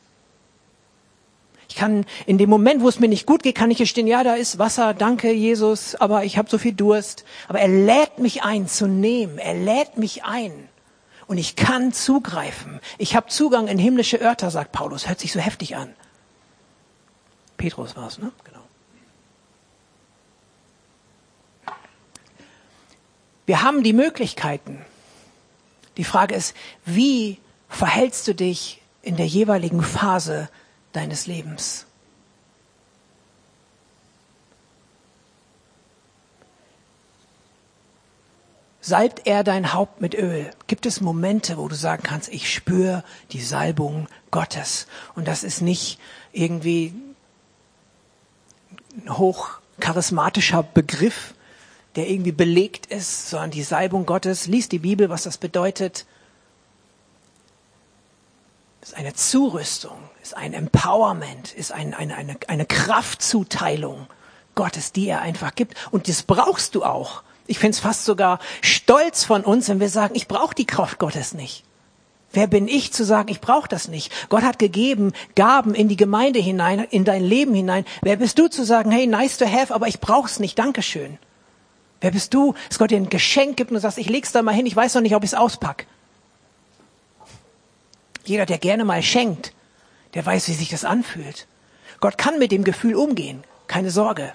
Ich 1.70 1.76
kann 1.76 2.06
in 2.26 2.40
dem 2.40 2.50
Moment, 2.50 2.82
wo 2.82 2.90
es 2.90 3.00
mir 3.00 3.08
nicht 3.08 3.28
gut 3.28 3.44
geht, 3.44 3.54
kann 3.56 3.70
ich 3.70 3.78
gestehen, 3.78 4.08
ja, 4.08 4.24
da 4.24 4.34
ist 4.34 4.58
Wasser, 4.58 4.96
danke 4.96 5.32
Jesus, 5.32 5.94
aber 5.94 6.26
ich 6.26 6.40
habe 6.40 6.50
so 6.50 6.58
viel 6.58 6.74
Durst. 6.74 7.26
Aber 7.48 7.60
er 7.60 7.68
lädt 7.68 8.18
mich 8.18 8.42
ein 8.42 8.68
zu 8.68 8.88
nehmen. 8.88 9.38
Er 9.38 9.54
lädt 9.54 9.98
mich 9.98 10.24
ein. 10.24 10.68
Und 11.28 11.38
ich 11.38 11.56
kann 11.56 11.94
zugreifen. 11.94 12.80
Ich 12.98 13.16
habe 13.16 13.28
Zugang 13.28 13.68
in 13.68 13.78
himmlische 13.78 14.20
Örter, 14.20 14.50
sagt 14.50 14.72
Paulus. 14.72 15.08
Hört 15.08 15.20
sich 15.20 15.32
so 15.32 15.40
heftig 15.40 15.76
an. 15.76 15.94
Petrus 17.58 17.96
war 17.96 18.08
es, 18.08 18.18
ne? 18.18 18.32
Genau. 18.46 18.60
Wir 23.50 23.64
haben 23.64 23.82
die 23.82 23.94
Möglichkeiten. 23.94 24.86
Die 25.98 26.04
Frage 26.04 26.36
ist, 26.36 26.56
wie 26.86 27.40
verhältst 27.68 28.28
du 28.28 28.36
dich 28.36 28.80
in 29.02 29.18
der 29.18 29.26
jeweiligen 29.26 29.82
Phase 29.82 30.50
deines 30.94 31.26
Lebens? 31.26 31.88
Salbt 38.82 39.26
er 39.26 39.44
dein 39.44 39.74
Haupt 39.74 40.00
mit 40.00 40.14
Öl? 40.14 40.52
Gibt 40.68 40.86
es 40.86 41.02
Momente, 41.02 41.58
wo 41.58 41.68
du 41.68 41.74
sagen 41.74 42.04
kannst, 42.04 42.30
ich 42.30 42.54
spüre 42.54 43.04
die 43.32 43.42
Salbung 43.42 44.08
Gottes? 44.30 44.86
Und 45.16 45.28
das 45.28 45.44
ist 45.44 45.62
nicht 45.62 46.00
irgendwie 46.34 46.94
ein 48.96 49.18
hochcharismatischer 49.18 50.62
Begriff, 50.62 51.34
der 51.96 52.10
irgendwie 52.10 52.32
belegt 52.32 52.86
ist, 52.86 53.30
sondern 53.30 53.52
die 53.52 53.64
Salbung 53.64 54.06
Gottes. 54.06 54.48
Lies 54.48 54.70
die 54.70 54.80
Bibel, 54.80 55.10
was 55.10 55.24
das 55.24 55.38
bedeutet. 55.38 56.06
Ist 58.82 58.96
eine 58.96 59.14
Zurüstung, 59.14 59.98
ist 60.22 60.38
ein 60.38 60.54
Empowerment, 60.54 61.54
ist 61.54 61.72
ein, 61.72 61.94
eine, 61.94 62.16
eine, 62.16 62.38
eine 62.48 62.66
Kraftzuteilung 62.66 64.08
Gottes, 64.56 64.92
die 64.92 65.08
er 65.08 65.22
einfach 65.22 65.56
gibt. 65.56 65.76
Und 65.92 66.08
das 66.08 66.24
brauchst 66.24 66.76
du 66.76 66.84
auch. 66.84 67.24
Ich 67.48 67.60
finde 67.60 67.76
es 67.76 67.80
fast 67.80 68.06
sogar 68.06 68.40
stolz 68.62 69.24
von 69.24 69.44
uns, 69.44 69.70
wenn 69.70 69.80
wir 69.80 69.90
sagen, 69.90 70.16
ich 70.16 70.28
brauche 70.28 70.56
die 70.56 70.68
Kraft 70.68 71.00
Gottes 71.00 71.34
nicht. 71.34 71.64
Wer 72.32 72.46
bin 72.46 72.68
ich 72.68 72.94
zu 72.94 73.04
sagen, 73.04 73.30
ich 73.30 73.42
brauche 73.42 73.68
das 73.68 73.88
nicht? 73.88 74.12
Gott 74.30 74.44
hat 74.44 74.60
gegeben 74.60 75.14
Gaben 75.36 75.74
in 75.74 75.88
die 75.88 75.96
Gemeinde 75.96 76.40
hinein, 76.40 76.80
in 76.92 77.06
dein 77.06 77.24
Leben 77.24 77.56
hinein. 77.56 77.86
Wer 78.02 78.18
bist 78.18 78.38
du 78.38 78.48
zu 78.48 78.64
sagen, 78.64 78.92
hey, 78.92 79.08
nice 79.08 79.38
to 79.38 79.46
have, 79.46 79.74
aber 79.74 79.88
ich 79.88 80.00
brauch's 80.00 80.40
nicht, 80.40 80.60
Dankeschön. 80.60 81.18
Wer 82.02 82.12
bist 82.12 82.34
du, 82.34 82.54
dass 82.68 82.80
Gott 82.80 82.92
dir 82.92 82.98
ein 82.98 83.10
Geschenk 83.10 83.58
gibt 83.58 83.72
und 83.72 83.76
du 83.76 83.82
sagst, 83.82 83.98
ich 83.98 84.10
leg's 84.10 84.32
da 84.32 84.42
mal 84.42 84.54
hin, 84.54 84.66
ich 84.66 84.76
weiß 84.76 84.96
noch 84.96 85.02
nicht, 85.02 85.16
ob 85.16 85.24
ich 85.24 85.32
es 85.32 85.38
auspack. 85.38 85.86
Jeder, 88.24 88.46
der 88.46 88.58
gerne 88.58 88.86
mal 88.86 89.02
schenkt, 89.02 89.54
der 90.14 90.26
weiß, 90.26 90.48
wie 90.48 90.54
sich 90.54 90.70
das 90.70 90.86
anfühlt. 90.86 91.48
Gott 92.00 92.18
kann 92.18 92.40
mit 92.40 92.52
dem 92.52 92.64
Gefühl 92.64 92.96
umgehen, 92.96 93.44
keine 93.68 93.92
Sorge. 93.92 94.34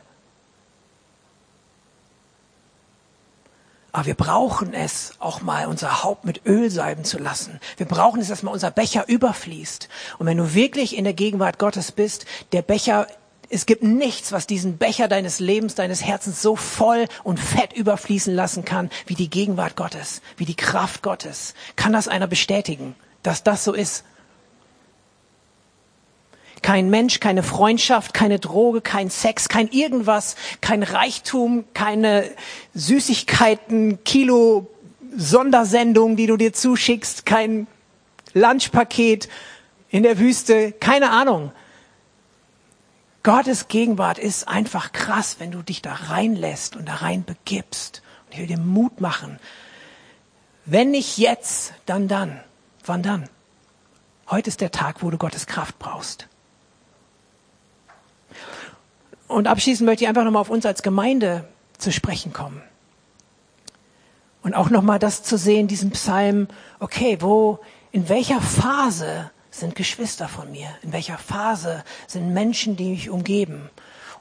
Aber 3.92 4.06
wir 4.06 4.14
brauchen 4.14 4.74
es 4.74 5.12
auch 5.20 5.40
mal, 5.40 5.68
unser 5.68 6.02
Haupt 6.02 6.24
mit 6.24 6.44
Öl 6.46 6.68
salben 6.68 7.04
zu 7.04 7.16
lassen. 7.16 7.60
Wir 7.76 7.86
brauchen 7.86 8.20
es, 8.20 8.26
dass 8.26 8.42
mal 8.42 8.50
unser 8.50 8.72
Becher 8.72 9.08
überfließt. 9.08 9.88
Und 10.18 10.26
wenn 10.26 10.36
du 10.36 10.52
wirklich 10.52 10.96
in 10.96 11.04
der 11.04 11.12
Gegenwart 11.12 11.60
Gottes 11.60 11.92
bist, 11.92 12.26
der 12.50 12.62
Becher 12.62 13.06
es 13.50 13.66
gibt 13.66 13.82
nichts, 13.82 14.32
was 14.32 14.46
diesen 14.46 14.78
Becher 14.78 15.08
deines 15.08 15.40
Lebens, 15.40 15.74
deines 15.74 16.04
Herzens 16.04 16.40
so 16.42 16.56
voll 16.56 17.06
und 17.22 17.38
fett 17.38 17.72
überfließen 17.72 18.34
lassen 18.34 18.64
kann, 18.64 18.90
wie 19.06 19.14
die 19.14 19.30
Gegenwart 19.30 19.76
Gottes, 19.76 20.22
wie 20.36 20.44
die 20.44 20.56
Kraft 20.56 21.02
Gottes. 21.02 21.54
Kann 21.76 21.92
das 21.92 22.08
einer 22.08 22.26
bestätigen, 22.26 22.94
dass 23.22 23.42
das 23.42 23.64
so 23.64 23.72
ist? 23.72 24.04
Kein 26.62 26.88
Mensch, 26.88 27.20
keine 27.20 27.42
Freundschaft, 27.42 28.14
keine 28.14 28.38
Droge, 28.38 28.80
kein 28.80 29.10
Sex, 29.10 29.48
kein 29.48 29.68
irgendwas, 29.68 30.34
kein 30.62 30.82
Reichtum, 30.82 31.64
keine 31.74 32.30
Süßigkeiten, 32.72 34.02
Kilo 34.04 34.70
Sondersendung, 35.16 36.16
die 36.16 36.26
du 36.26 36.36
dir 36.36 36.52
zuschickst, 36.52 37.26
kein 37.26 37.66
Lunchpaket 38.32 39.28
in 39.90 40.02
der 40.02 40.18
Wüste, 40.18 40.72
keine 40.72 41.10
Ahnung. 41.10 41.52
Gottes 43.24 43.68
Gegenwart 43.68 44.18
ist 44.18 44.46
einfach 44.46 44.92
krass, 44.92 45.36
wenn 45.38 45.50
du 45.50 45.62
dich 45.62 45.80
da 45.80 45.94
reinlässt 45.94 46.76
und 46.76 46.86
da 46.86 46.96
rein 46.96 47.24
begibst. 47.24 48.02
Und 48.26 48.34
ich 48.34 48.38
will 48.38 48.46
dir 48.46 48.58
Mut 48.58 49.00
machen. 49.00 49.38
Wenn 50.66 50.90
nicht 50.90 51.16
jetzt, 51.16 51.72
dann 51.86 52.06
dann. 52.06 52.38
Wann 52.84 53.02
dann? 53.02 53.30
Heute 54.28 54.48
ist 54.48 54.60
der 54.60 54.70
Tag, 54.70 55.02
wo 55.02 55.10
du 55.10 55.16
Gottes 55.16 55.46
Kraft 55.46 55.78
brauchst. 55.78 56.28
Und 59.26 59.48
abschließend 59.48 59.86
möchte 59.86 60.04
ich 60.04 60.08
einfach 60.08 60.24
nochmal 60.24 60.42
auf 60.42 60.50
uns 60.50 60.66
als 60.66 60.82
Gemeinde 60.82 61.48
zu 61.78 61.92
sprechen 61.92 62.34
kommen. 62.34 62.62
Und 64.42 64.52
auch 64.52 64.68
nochmal 64.68 64.98
das 64.98 65.22
zu 65.22 65.38
sehen, 65.38 65.66
diesen 65.66 65.90
Psalm, 65.92 66.46
okay, 66.78 67.16
wo, 67.20 67.58
in 67.90 68.10
welcher 68.10 68.42
Phase 68.42 69.30
sind 69.54 69.76
Geschwister 69.76 70.28
von 70.28 70.50
mir? 70.50 70.68
In 70.82 70.92
welcher 70.92 71.18
Phase 71.18 71.84
sind 72.06 72.34
Menschen, 72.34 72.76
die 72.76 72.90
mich 72.90 73.10
umgeben? 73.10 73.70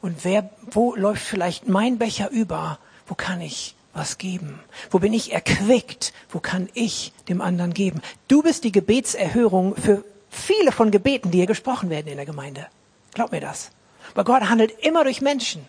Und 0.02 0.24
wer, 0.24 0.50
wo 0.72 0.96
läuft 0.96 1.24
vielleicht 1.24 1.68
mein 1.68 1.98
Becher 1.98 2.30
über? 2.30 2.78
Wo 3.08 3.16
kann 3.16 3.42
ich 3.42 3.76
was 3.94 4.18
geben? 4.18 4.60
Wo 4.92 5.00
bin 5.00 5.14
ich 5.14 5.34
erquickt? 5.34 6.14
Wo 6.30 6.40
kann 6.40 6.70
ich 6.74 7.14
dem 7.30 7.42
anderen 7.42 7.74
geben? 7.74 8.02
Du 8.28 8.44
bist 8.44 8.64
die 8.64 8.72
Gebetserhörung 8.72 9.76
für 9.76 10.04
viele 10.30 10.72
von 10.72 10.92
Gebeten, 10.92 11.32
die 11.32 11.40
hier 11.40 11.48
gesprochen 11.48 11.90
werden 11.90 12.08
in 12.08 12.18
der 12.18 12.26
Gemeinde. 12.26 12.68
Glaub 13.14 13.32
mir 13.32 13.42
das. 13.42 13.72
Weil 14.16 14.24
Gott 14.24 14.50
handelt 14.50 14.72
immer 14.80 15.04
durch 15.04 15.22
Menschen. 15.22 15.66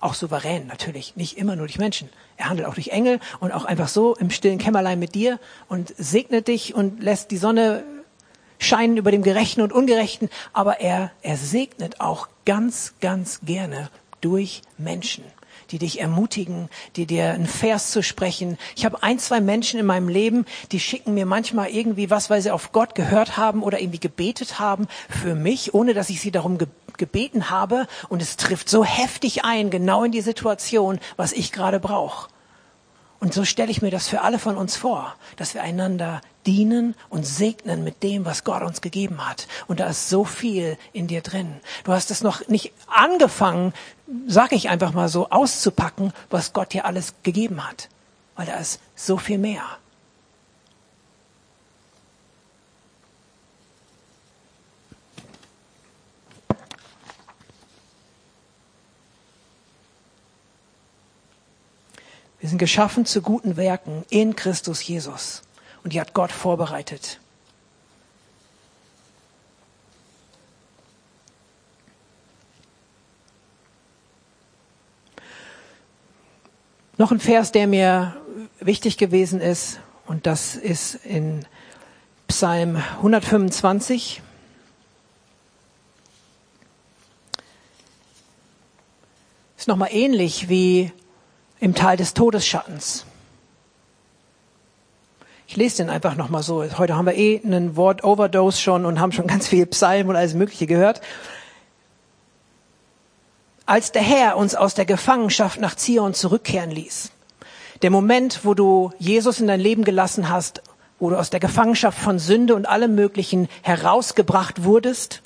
Auch 0.00 0.14
souverän 0.14 0.68
natürlich, 0.68 1.16
nicht 1.16 1.36
immer 1.36 1.56
nur 1.56 1.66
durch 1.66 1.78
Menschen. 1.78 2.08
Er 2.36 2.48
handelt 2.48 2.68
auch 2.68 2.74
durch 2.74 2.88
Engel 2.88 3.18
und 3.40 3.50
auch 3.50 3.64
einfach 3.64 3.88
so 3.88 4.14
im 4.14 4.30
stillen 4.30 4.58
Kämmerlein 4.58 4.98
mit 4.98 5.16
dir 5.16 5.40
und 5.68 5.92
segnet 5.98 6.46
dich 6.46 6.74
und 6.74 7.02
lässt 7.02 7.32
die 7.32 7.36
Sonne 7.36 7.82
scheinen 8.58 8.96
über 8.96 9.10
dem 9.10 9.22
Gerechten 9.22 9.60
und 9.60 9.72
Ungerechten. 9.72 10.28
Aber 10.52 10.80
er, 10.80 11.10
er 11.22 11.36
segnet 11.36 12.00
auch 12.00 12.28
ganz, 12.44 12.94
ganz 13.00 13.40
gerne 13.42 13.90
durch 14.20 14.62
Menschen 14.76 15.24
die 15.70 15.78
dich 15.78 16.00
ermutigen, 16.00 16.68
die 16.96 17.06
dir 17.06 17.32
einen 17.32 17.46
Vers 17.46 17.90
zu 17.90 18.02
sprechen. 18.02 18.58
Ich 18.76 18.84
habe 18.84 19.02
ein, 19.02 19.18
zwei 19.18 19.40
Menschen 19.40 19.78
in 19.78 19.86
meinem 19.86 20.08
Leben, 20.08 20.46
die 20.72 20.80
schicken 20.80 21.14
mir 21.14 21.26
manchmal 21.26 21.70
irgendwie 21.70 22.10
was, 22.10 22.30
weil 22.30 22.40
sie 22.40 22.50
auf 22.50 22.72
Gott 22.72 22.94
gehört 22.94 23.36
haben 23.36 23.62
oder 23.62 23.80
irgendwie 23.80 24.00
gebetet 24.00 24.58
haben 24.58 24.88
für 25.08 25.34
mich, 25.34 25.74
ohne 25.74 25.94
dass 25.94 26.10
ich 26.10 26.20
sie 26.20 26.30
darum 26.30 26.58
gebeten 26.96 27.50
habe 27.50 27.86
und 28.08 28.22
es 28.22 28.36
trifft 28.36 28.68
so 28.68 28.84
heftig 28.84 29.44
ein, 29.44 29.70
genau 29.70 30.04
in 30.04 30.12
die 30.12 30.20
Situation, 30.20 30.98
was 31.16 31.32
ich 31.32 31.52
gerade 31.52 31.80
brauche. 31.80 32.28
Und 33.20 33.34
so 33.34 33.44
stelle 33.44 33.70
ich 33.70 33.82
mir 33.82 33.90
das 33.90 34.06
für 34.06 34.20
alle 34.20 34.38
von 34.38 34.56
uns 34.56 34.76
vor, 34.76 35.14
dass 35.36 35.54
wir 35.54 35.62
einander 35.62 36.20
dienen 36.46 36.94
und 37.08 37.26
segnen 37.26 37.82
mit 37.82 38.02
dem, 38.02 38.24
was 38.24 38.44
Gott 38.44 38.62
uns 38.62 38.80
gegeben 38.80 39.26
hat. 39.28 39.48
Und 39.66 39.80
da 39.80 39.88
ist 39.88 40.08
so 40.08 40.24
viel 40.24 40.78
in 40.92 41.08
dir 41.08 41.20
drin. 41.20 41.60
Du 41.84 41.92
hast 41.92 42.10
es 42.10 42.22
noch 42.22 42.46
nicht 42.46 42.72
angefangen, 42.86 43.74
sag 44.26 44.52
ich 44.52 44.68
einfach 44.68 44.92
mal 44.92 45.08
so, 45.08 45.30
auszupacken, 45.30 46.12
was 46.30 46.52
Gott 46.52 46.72
dir 46.72 46.84
alles 46.84 47.14
gegeben 47.24 47.66
hat. 47.66 47.88
Weil 48.36 48.46
da 48.46 48.54
ist 48.54 48.80
so 48.94 49.16
viel 49.16 49.38
mehr. 49.38 49.62
Wir 62.40 62.48
sind 62.48 62.58
geschaffen 62.58 63.04
zu 63.04 63.20
guten 63.20 63.56
Werken 63.56 64.04
in 64.10 64.36
Christus 64.36 64.86
Jesus. 64.86 65.42
Und 65.82 65.92
die 65.92 66.00
hat 66.00 66.14
Gott 66.14 66.30
vorbereitet. 66.30 67.18
Noch 76.96 77.12
ein 77.12 77.20
Vers, 77.20 77.52
der 77.52 77.66
mir 77.66 78.16
wichtig 78.60 78.98
gewesen 78.98 79.40
ist, 79.40 79.78
und 80.06 80.26
das 80.26 80.56
ist 80.56 80.94
in 81.04 81.44
Psalm 82.26 82.76
125. 82.96 84.22
Ist 89.56 89.68
nochmal 89.68 89.90
ähnlich 89.92 90.48
wie 90.48 90.92
im 91.60 91.74
Tal 91.74 91.96
des 91.96 92.14
Todesschattens. 92.14 93.04
Ich 95.46 95.56
lese 95.56 95.78
den 95.78 95.90
einfach 95.90 96.14
nochmal 96.14 96.42
so. 96.42 96.62
Heute 96.78 96.94
haben 96.94 97.06
wir 97.06 97.16
eh 97.16 97.40
einen 97.42 97.74
Wort 97.74 98.04
Overdose 98.04 98.60
schon 98.60 98.84
und 98.84 99.00
haben 99.00 99.12
schon 99.12 99.26
ganz 99.26 99.48
viel 99.48 99.64
Psalm 99.66 100.08
und 100.08 100.16
alles 100.16 100.34
Mögliche 100.34 100.66
gehört. 100.66 101.00
Als 103.64 103.92
der 103.92 104.02
Herr 104.02 104.36
uns 104.36 104.54
aus 104.54 104.74
der 104.74 104.84
Gefangenschaft 104.84 105.60
nach 105.60 105.74
Zion 105.74 106.14
zurückkehren 106.14 106.70
ließ, 106.70 107.10
der 107.82 107.90
Moment, 107.90 108.44
wo 108.44 108.54
du 108.54 108.92
Jesus 108.98 109.40
in 109.40 109.46
dein 109.46 109.60
Leben 109.60 109.84
gelassen 109.84 110.28
hast, 110.28 110.62
wo 110.98 111.10
du 111.10 111.18
aus 111.18 111.30
der 111.30 111.40
Gefangenschaft 111.40 111.98
von 111.98 112.18
Sünde 112.18 112.54
und 112.54 112.66
allem 112.66 112.94
Möglichen 112.94 113.48
herausgebracht 113.62 114.64
wurdest, 114.64 115.22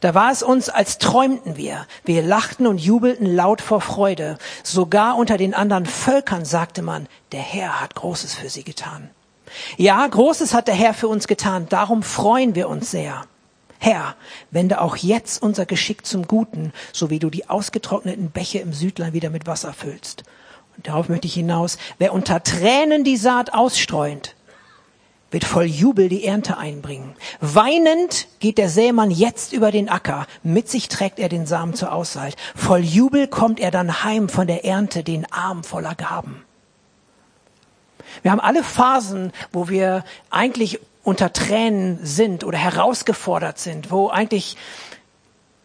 da 0.00 0.14
war 0.14 0.30
es 0.30 0.42
uns, 0.42 0.68
als 0.68 0.98
träumten 0.98 1.56
wir. 1.56 1.86
Wir 2.04 2.22
lachten 2.22 2.66
und 2.66 2.78
jubelten 2.78 3.26
laut 3.26 3.60
vor 3.60 3.80
Freude. 3.80 4.38
Sogar 4.62 5.16
unter 5.16 5.36
den 5.36 5.54
anderen 5.54 5.86
Völkern 5.86 6.44
sagte 6.44 6.82
man, 6.82 7.08
der 7.32 7.40
Herr 7.40 7.80
hat 7.80 7.94
Großes 7.94 8.34
für 8.34 8.48
sie 8.48 8.64
getan. 8.64 9.10
Ja, 9.76 10.06
Großes 10.06 10.54
hat 10.54 10.68
der 10.68 10.74
Herr 10.74 10.94
für 10.94 11.08
uns 11.08 11.26
getan, 11.26 11.66
darum 11.68 12.02
freuen 12.02 12.54
wir 12.54 12.68
uns 12.68 12.90
sehr. 12.90 13.24
Herr, 13.78 14.16
wende 14.50 14.80
auch 14.80 14.96
jetzt 14.96 15.42
unser 15.42 15.66
Geschick 15.66 16.06
zum 16.06 16.26
Guten, 16.26 16.72
so 16.92 17.10
wie 17.10 17.18
du 17.18 17.28
die 17.28 17.48
ausgetrockneten 17.50 18.30
Bäche 18.30 18.60
im 18.60 18.72
Südland 18.72 19.12
wieder 19.12 19.30
mit 19.30 19.46
Wasser 19.46 19.72
füllst. 19.72 20.24
Und 20.76 20.88
darauf 20.88 21.08
möchte 21.08 21.26
ich 21.26 21.34
hinaus, 21.34 21.78
wer 21.98 22.12
unter 22.12 22.42
Tränen 22.42 23.04
die 23.04 23.16
Saat 23.16 23.52
ausstreunt, 23.52 24.33
wird 25.34 25.44
voll 25.44 25.64
Jubel 25.64 26.08
die 26.08 26.24
Ernte 26.24 26.58
einbringen. 26.58 27.16
Weinend 27.40 28.28
geht 28.38 28.56
der 28.56 28.68
Sämann 28.68 29.10
jetzt 29.10 29.52
über 29.52 29.72
den 29.72 29.88
Acker, 29.88 30.28
mit 30.44 30.68
sich 30.68 30.88
trägt 30.88 31.18
er 31.18 31.28
den 31.28 31.44
Samen 31.44 31.74
zur 31.74 31.92
Aussaat. 31.92 32.36
Voll 32.54 32.84
Jubel 32.84 33.26
kommt 33.26 33.58
er 33.58 33.72
dann 33.72 34.04
heim 34.04 34.28
von 34.28 34.46
der 34.46 34.64
Ernte, 34.64 35.02
den 35.02 35.30
Arm 35.32 35.64
voller 35.64 35.96
Gaben. 35.96 36.44
Wir 38.22 38.30
haben 38.30 38.38
alle 38.38 38.62
Phasen, 38.62 39.32
wo 39.50 39.68
wir 39.68 40.04
eigentlich 40.30 40.78
unter 41.02 41.32
Tränen 41.32 41.98
sind 42.06 42.44
oder 42.44 42.56
herausgefordert 42.56 43.58
sind, 43.58 43.90
wo 43.90 44.10
eigentlich 44.10 44.56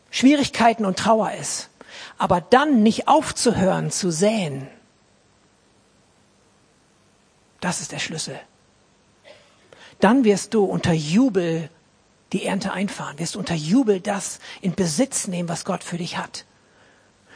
Schwierigkeiten 0.10 0.84
und 0.84 0.98
Trauer 0.98 1.32
ist. 1.34 1.70
Aber 2.18 2.42
dann 2.42 2.82
nicht 2.82 3.08
aufzuhören 3.08 3.92
zu 3.92 4.10
säen, 4.10 4.68
das 7.60 7.82
ist 7.82 7.92
der 7.92 8.00
Schlüssel 8.00 8.40
dann 10.00 10.24
wirst 10.24 10.54
du 10.54 10.64
unter 10.64 10.94
Jubel 10.94 11.70
die 12.32 12.46
Ernte 12.46 12.72
einfahren, 12.72 13.20
wirst 13.20 13.36
unter 13.36 13.56
Jubel 13.56 14.00
das 14.00 14.40
in 14.62 14.76
Besitz 14.76 15.28
nehmen, 15.28 15.50
was 15.50 15.66
Gott 15.66 15.84
für 15.84 15.98
dich 15.98 16.18
hat. 16.18 16.46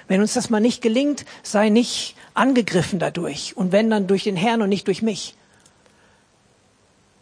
Wenn 0.07 0.21
uns 0.21 0.33
das 0.33 0.49
mal 0.49 0.59
nicht 0.59 0.81
gelingt, 0.81 1.25
sei 1.43 1.69
nicht 1.69 2.15
angegriffen 2.33 2.99
dadurch 2.99 3.55
und 3.57 3.71
wenn 3.71 3.89
dann 3.89 4.07
durch 4.07 4.23
den 4.23 4.35
Herrn 4.35 4.61
und 4.61 4.69
nicht 4.69 4.87
durch 4.87 5.01
mich. 5.01 5.35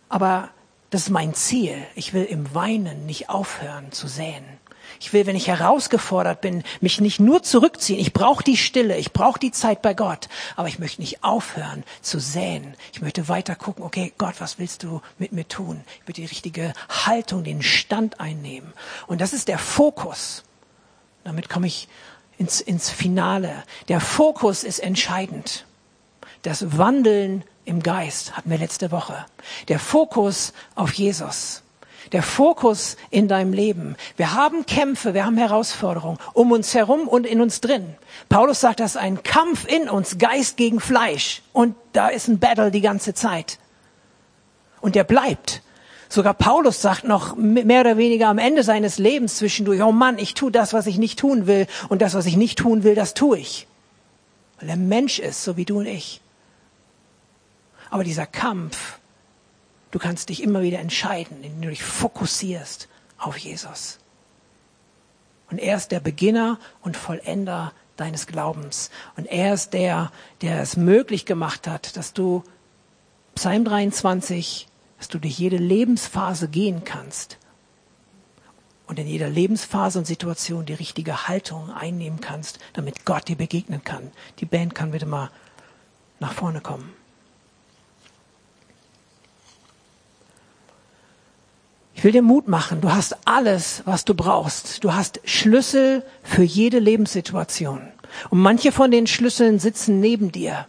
Aber 0.09 0.49
das 0.89 1.03
ist 1.03 1.09
mein 1.09 1.33
Ziel. 1.33 1.77
Ich 1.95 2.13
will 2.13 2.25
im 2.25 2.53
Weinen 2.53 3.05
nicht 3.05 3.29
aufhören 3.29 3.91
zu 3.91 4.07
säen. 4.07 4.43
Ich 5.01 5.13
will, 5.13 5.25
wenn 5.25 5.35
ich 5.35 5.47
herausgefordert 5.47 6.41
bin, 6.41 6.63
mich 6.79 7.01
nicht 7.01 7.19
nur 7.19 7.41
zurückziehen. 7.41 7.99
Ich 7.99 8.13
brauche 8.13 8.43
die 8.43 8.55
Stille, 8.55 8.97
ich 8.97 9.13
brauche 9.13 9.39
die 9.39 9.51
Zeit 9.51 9.81
bei 9.81 9.95
Gott, 9.95 10.29
aber 10.55 10.67
ich 10.67 10.77
möchte 10.77 11.01
nicht 11.01 11.23
aufhören 11.23 11.83
zu 12.03 12.19
säen. 12.19 12.75
Ich 12.93 13.01
möchte 13.01 13.27
weiter 13.27 13.55
gucken, 13.55 13.83
okay, 13.83 14.13
Gott, 14.19 14.35
was 14.37 14.59
willst 14.59 14.83
du 14.83 15.01
mit 15.17 15.31
mir 15.31 15.47
tun? 15.47 15.81
Ich 15.99 16.07
will 16.07 16.13
die 16.13 16.25
richtige 16.25 16.73
Haltung, 16.87 17.43
den 17.43 17.63
Stand 17.63 18.19
einnehmen. 18.19 18.73
Und 19.07 19.21
das 19.21 19.33
ist 19.33 19.47
der 19.47 19.57
Fokus. 19.57 20.43
Damit 21.23 21.49
komme 21.49 21.65
ich 21.65 21.87
ins, 22.37 22.61
ins 22.61 22.91
Finale. 22.91 23.63
Der 23.87 24.01
Fokus 24.01 24.63
ist 24.63 24.77
entscheidend. 24.77 25.65
Das 26.43 26.77
Wandeln 26.77 27.43
im 27.65 27.81
Geist 27.81 28.37
hatten 28.37 28.51
wir 28.51 28.59
letzte 28.59 28.91
Woche. 28.91 29.25
Der 29.67 29.79
Fokus 29.79 30.53
auf 30.75 30.93
Jesus 30.93 31.63
der 32.11 32.23
Fokus 32.23 32.97
in 33.09 33.27
deinem 33.27 33.53
Leben. 33.53 33.95
Wir 34.17 34.33
haben 34.33 34.65
Kämpfe, 34.65 35.13
wir 35.13 35.25
haben 35.25 35.37
Herausforderungen 35.37 36.17
um 36.33 36.51
uns 36.51 36.73
herum 36.73 37.07
und 37.07 37.25
in 37.25 37.41
uns 37.41 37.61
drin. 37.61 37.95
Paulus 38.29 38.59
sagt, 38.59 38.79
das 38.79 38.91
ist 38.91 39.01
ein 39.01 39.23
Kampf 39.23 39.65
in 39.67 39.89
uns, 39.89 40.17
Geist 40.17 40.57
gegen 40.57 40.79
Fleisch. 40.79 41.41
Und 41.53 41.75
da 41.93 42.09
ist 42.09 42.27
ein 42.27 42.39
Battle 42.39 42.71
die 42.71 42.81
ganze 42.81 43.13
Zeit. 43.13 43.59
Und 44.81 44.95
der 44.95 45.03
bleibt. 45.03 45.61
Sogar 46.09 46.33
Paulus 46.33 46.81
sagt 46.81 47.05
noch 47.05 47.37
mehr 47.37 47.81
oder 47.81 47.97
weniger 47.97 48.27
am 48.27 48.37
Ende 48.37 48.63
seines 48.63 48.97
Lebens 48.97 49.37
zwischendurch, 49.37 49.81
oh 49.81 49.93
Mann, 49.93 50.17
ich 50.17 50.33
tue 50.33 50.51
das, 50.51 50.73
was 50.73 50.87
ich 50.87 50.97
nicht 50.97 51.17
tun 51.19 51.47
will. 51.47 51.67
Und 51.87 52.01
das, 52.01 52.13
was 52.13 52.25
ich 52.25 52.35
nicht 52.35 52.59
tun 52.59 52.83
will, 52.83 52.95
das 52.95 53.13
tue 53.13 53.37
ich. 53.37 53.67
Weil 54.59 54.69
er 54.69 54.75
Mensch 54.75 55.19
ist, 55.19 55.43
so 55.43 55.55
wie 55.55 55.63
du 55.63 55.79
und 55.79 55.85
ich. 55.85 56.19
Aber 57.89 58.03
dieser 58.03 58.25
Kampf, 58.25 58.99
du 59.91 59.99
kannst 59.99 60.29
dich 60.29 60.41
immer 60.41 60.61
wieder 60.61 60.79
entscheiden, 60.79 61.37
indem 61.43 61.61
du 61.61 61.69
dich 61.69 61.83
fokussierst 61.83 62.87
auf 63.17 63.37
Jesus. 63.37 63.99
Und 65.49 65.59
er 65.59 65.75
ist 65.75 65.91
der 65.91 65.99
Beginner 65.99 66.59
und 66.81 66.97
Vollender 66.97 67.73
deines 67.97 68.25
Glaubens. 68.25 68.89
Und 69.15 69.25
er 69.25 69.53
ist 69.53 69.73
der, 69.73 70.11
der 70.41 70.61
es 70.61 70.77
möglich 70.77 71.25
gemacht 71.25 71.67
hat, 71.67 71.97
dass 71.97 72.13
du 72.13 72.43
Psalm 73.35 73.65
23, 73.65 74.67
dass 74.97 75.07
du 75.09 75.19
durch 75.19 75.37
jede 75.37 75.57
Lebensphase 75.57 76.47
gehen 76.47 76.83
kannst 76.83 77.37
und 78.87 78.99
in 78.99 79.07
jeder 79.07 79.29
Lebensphase 79.29 79.99
und 79.99 80.05
Situation 80.05 80.65
die 80.65 80.73
richtige 80.73 81.27
Haltung 81.27 81.69
einnehmen 81.69 82.19
kannst, 82.19 82.59
damit 82.73 83.05
Gott 83.05 83.27
dir 83.27 83.37
begegnen 83.37 83.83
kann. 83.83 84.11
Die 84.39 84.45
Band 84.45 84.75
kann 84.75 84.91
bitte 84.91 85.05
mal 85.05 85.29
nach 86.19 86.33
vorne 86.33 86.61
kommen. 86.61 86.93
Ich 92.01 92.05
will 92.05 92.13
dir 92.13 92.23
Mut 92.23 92.47
machen. 92.47 92.81
Du 92.81 92.91
hast 92.91 93.15
alles, 93.25 93.83
was 93.85 94.05
du 94.05 94.15
brauchst. 94.15 94.83
Du 94.83 94.91
hast 94.91 95.21
Schlüssel 95.23 96.03
für 96.23 96.41
jede 96.41 96.79
Lebenssituation. 96.79 97.79
Und 98.31 98.39
manche 98.39 98.71
von 98.71 98.89
den 98.89 99.05
Schlüsseln 99.05 99.59
sitzen 99.59 99.99
neben 99.99 100.31
dir. 100.31 100.65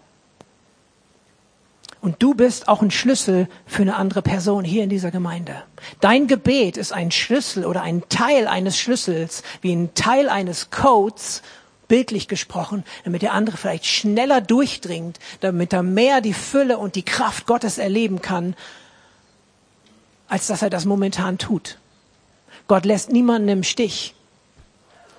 Und 2.03 2.23
du 2.23 2.35
bist 2.35 2.69
auch 2.69 2.83
ein 2.83 2.91
Schlüssel 2.91 3.49
für 3.65 3.81
eine 3.81 3.97
andere 3.97 4.21
Person 4.21 4.63
hier 4.63 4.85
in 4.85 4.91
dieser 4.91 5.11
Gemeinde. 5.11 5.63
Dein 6.01 6.27
Gebet 6.27 6.77
ist 6.77 6.93
ein 6.93 7.11
Schlüssel 7.11 7.65
oder 7.65 7.81
ein 7.81 8.03
Teil 8.11 8.47
eines 8.47 8.79
Schlüssels, 8.79 9.43
wie 9.63 9.73
ein 9.73 9.95
Teil 9.95 10.29
eines 10.29 10.69
Codes, 10.69 11.41
bildlich 11.89 12.29
gesprochen, 12.29 12.85
damit 13.05 13.23
der 13.23 13.33
andere 13.33 13.57
vielleicht 13.57 13.87
schneller 13.87 14.43
durchdringt, 14.43 15.19
damit 15.41 15.73
er 15.73 15.83
mehr 15.83 16.21
die 16.21 16.35
Fülle 16.35 16.77
und 16.77 16.95
die 16.95 17.07
Kraft 17.07 17.47
Gottes 17.47 17.79
erleben 17.79 18.21
kann, 18.21 18.55
als 20.33 20.47
dass 20.47 20.63
er 20.63 20.71
das 20.71 20.87
momentan 20.87 21.37
tut. 21.37 21.77
Gott 22.67 22.87
lässt 22.87 23.13
niemanden 23.13 23.49
im 23.51 23.63
Stich. 23.63 24.15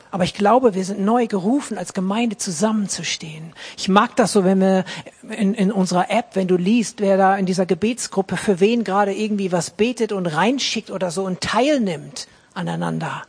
Aber 0.10 0.24
ich 0.24 0.34
glaube, 0.34 0.74
wir 0.74 0.84
sind 0.84 1.02
neu 1.02 1.28
gerufen, 1.28 1.78
als 1.78 1.94
Gemeinde 1.94 2.38
zusammenzustehen. 2.38 3.54
Ich 3.78 3.90
mag 3.90 4.16
das 4.16 4.32
so, 4.32 4.44
wenn 4.44 4.60
wir 4.60 4.86
in, 5.30 5.54
in 5.54 5.72
unserer 5.72 6.10
App, 6.10 6.32
wenn 6.34 6.48
du 6.48 6.58
liest, 6.58 7.00
wer 7.00 7.18
da 7.18 7.38
in 7.38 7.46
dieser 7.46 7.68
Gebetsgruppe 7.68 8.38
für 8.38 8.60
wen 8.60 8.84
gerade 8.84 9.14
irgendwie 9.14 9.52
was 9.52 9.70
betet 9.70 10.14
und 10.14 10.26
reinschickt 10.26 10.90
oder 10.90 11.12
so 11.12 11.26
und 11.26 11.42
teilnimmt 11.42 12.28
aneinander. 12.56 13.22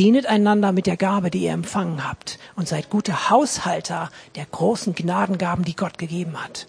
Dienet 0.00 0.26
einander 0.26 0.72
mit 0.72 0.88
der 0.88 0.96
Gabe, 0.96 1.30
die 1.30 1.44
ihr 1.44 1.52
empfangen 1.52 2.08
habt 2.08 2.40
und 2.56 2.66
seid 2.66 2.90
gute 2.90 3.30
Haushalter 3.30 4.10
der 4.34 4.46
großen 4.46 4.96
Gnadengaben, 4.96 5.64
die 5.64 5.76
Gott 5.76 5.96
gegeben 5.96 6.42
hat. 6.42 6.66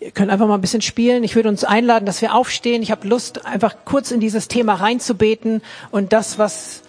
Ihr 0.00 0.10
könnt 0.10 0.30
einfach 0.30 0.46
mal 0.46 0.54
ein 0.54 0.60
bisschen 0.60 0.82
spielen. 0.82 1.24
Ich 1.24 1.36
würde 1.36 1.50
uns 1.50 1.62
einladen, 1.62 2.06
dass 2.06 2.22
wir 2.22 2.34
aufstehen. 2.34 2.82
Ich 2.82 2.90
habe 2.90 3.06
Lust, 3.06 3.44
einfach 3.44 3.76
kurz 3.84 4.10
in 4.10 4.20
dieses 4.20 4.48
Thema 4.48 4.74
reinzubeten 4.74 5.62
und 5.90 6.12
das, 6.12 6.38
was 6.38 6.82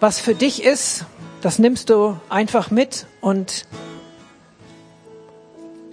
was 0.00 0.20
für 0.20 0.34
dich 0.34 0.62
ist, 0.62 1.04
das 1.40 1.58
nimmst 1.58 1.90
du 1.90 2.16
einfach 2.28 2.70
mit 2.70 3.06
und 3.20 3.66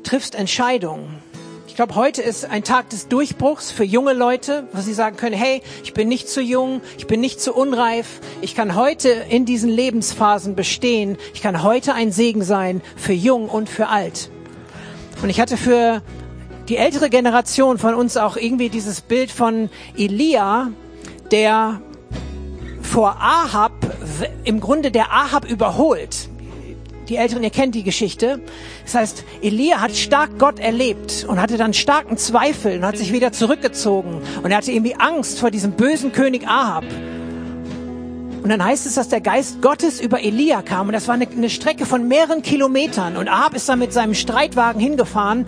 triffst 0.03 0.35
Entscheidungen. 0.35 1.17
Ich 1.67 1.75
glaube, 1.75 1.95
heute 1.95 2.21
ist 2.21 2.45
ein 2.45 2.63
Tag 2.63 2.89
des 2.91 3.07
Durchbruchs 3.07 3.71
für 3.71 3.83
junge 3.83 4.13
Leute, 4.13 4.67
wo 4.71 4.81
sie 4.81 4.93
sagen 4.93 5.17
können, 5.17 5.35
hey, 5.35 5.61
ich 5.83 5.93
bin 5.93 6.07
nicht 6.07 6.29
zu 6.29 6.41
jung, 6.41 6.81
ich 6.97 7.07
bin 7.07 7.19
nicht 7.19 7.41
zu 7.41 7.53
unreif, 7.53 8.21
ich 8.41 8.55
kann 8.55 8.75
heute 8.75 9.09
in 9.09 9.45
diesen 9.45 9.69
Lebensphasen 9.69 10.55
bestehen, 10.55 11.17
ich 11.33 11.41
kann 11.41 11.63
heute 11.63 11.93
ein 11.93 12.11
Segen 12.11 12.43
sein 12.43 12.81
für 12.95 13.13
jung 13.13 13.49
und 13.49 13.67
für 13.67 13.87
alt. 13.87 14.29
Und 15.21 15.29
ich 15.29 15.41
hatte 15.41 15.57
für 15.57 16.01
die 16.67 16.77
ältere 16.77 17.09
Generation 17.09 17.77
von 17.77 17.93
uns 17.93 18.17
auch 18.17 18.37
irgendwie 18.37 18.69
dieses 18.69 19.01
Bild 19.01 19.31
von 19.31 19.69
Elia, 19.97 20.71
der 21.31 21.81
vor 22.81 23.17
Ahab, 23.19 23.73
im 24.43 24.59
Grunde 24.59 24.91
der 24.91 25.11
Ahab 25.11 25.45
überholt. 25.45 26.29
Die 27.09 27.17
Älteren, 27.17 27.43
ihr 27.43 27.51
kennt 27.51 27.75
die 27.75 27.83
Geschichte. 27.83 28.41
Das 28.83 28.95
heißt, 28.95 29.23
Elia 29.43 29.79
hat 29.79 29.95
stark 29.95 30.39
Gott 30.39 30.59
erlebt 30.59 31.25
und 31.27 31.39
hatte 31.39 31.57
dann 31.57 31.73
starken 31.73 32.17
Zweifel 32.17 32.77
und 32.77 32.85
hat 32.85 32.97
sich 32.97 33.13
wieder 33.13 33.31
zurückgezogen. 33.31 34.21
Und 34.41 34.49
er 34.49 34.57
hatte 34.57 34.71
irgendwie 34.71 34.95
Angst 34.95 35.39
vor 35.39 35.51
diesem 35.51 35.73
bösen 35.73 36.13
König 36.13 36.47
Ahab. 36.47 36.85
Und 38.41 38.49
dann 38.49 38.63
heißt 38.63 38.87
es, 38.87 38.95
dass 38.95 39.09
der 39.09 39.21
Geist 39.21 39.61
Gottes 39.61 40.01
über 40.01 40.21
Elia 40.21 40.63
kam. 40.63 40.87
Und 40.87 40.93
das 40.93 41.07
war 41.07 41.13
eine, 41.13 41.27
eine 41.27 41.49
Strecke 41.51 41.85
von 41.85 42.07
mehreren 42.07 42.41
Kilometern. 42.41 43.17
Und 43.17 43.27
Ahab 43.27 43.53
ist 43.55 43.69
dann 43.69 43.79
mit 43.79 43.93
seinem 43.93 44.15
Streitwagen 44.15 44.81
hingefahren 44.81 45.45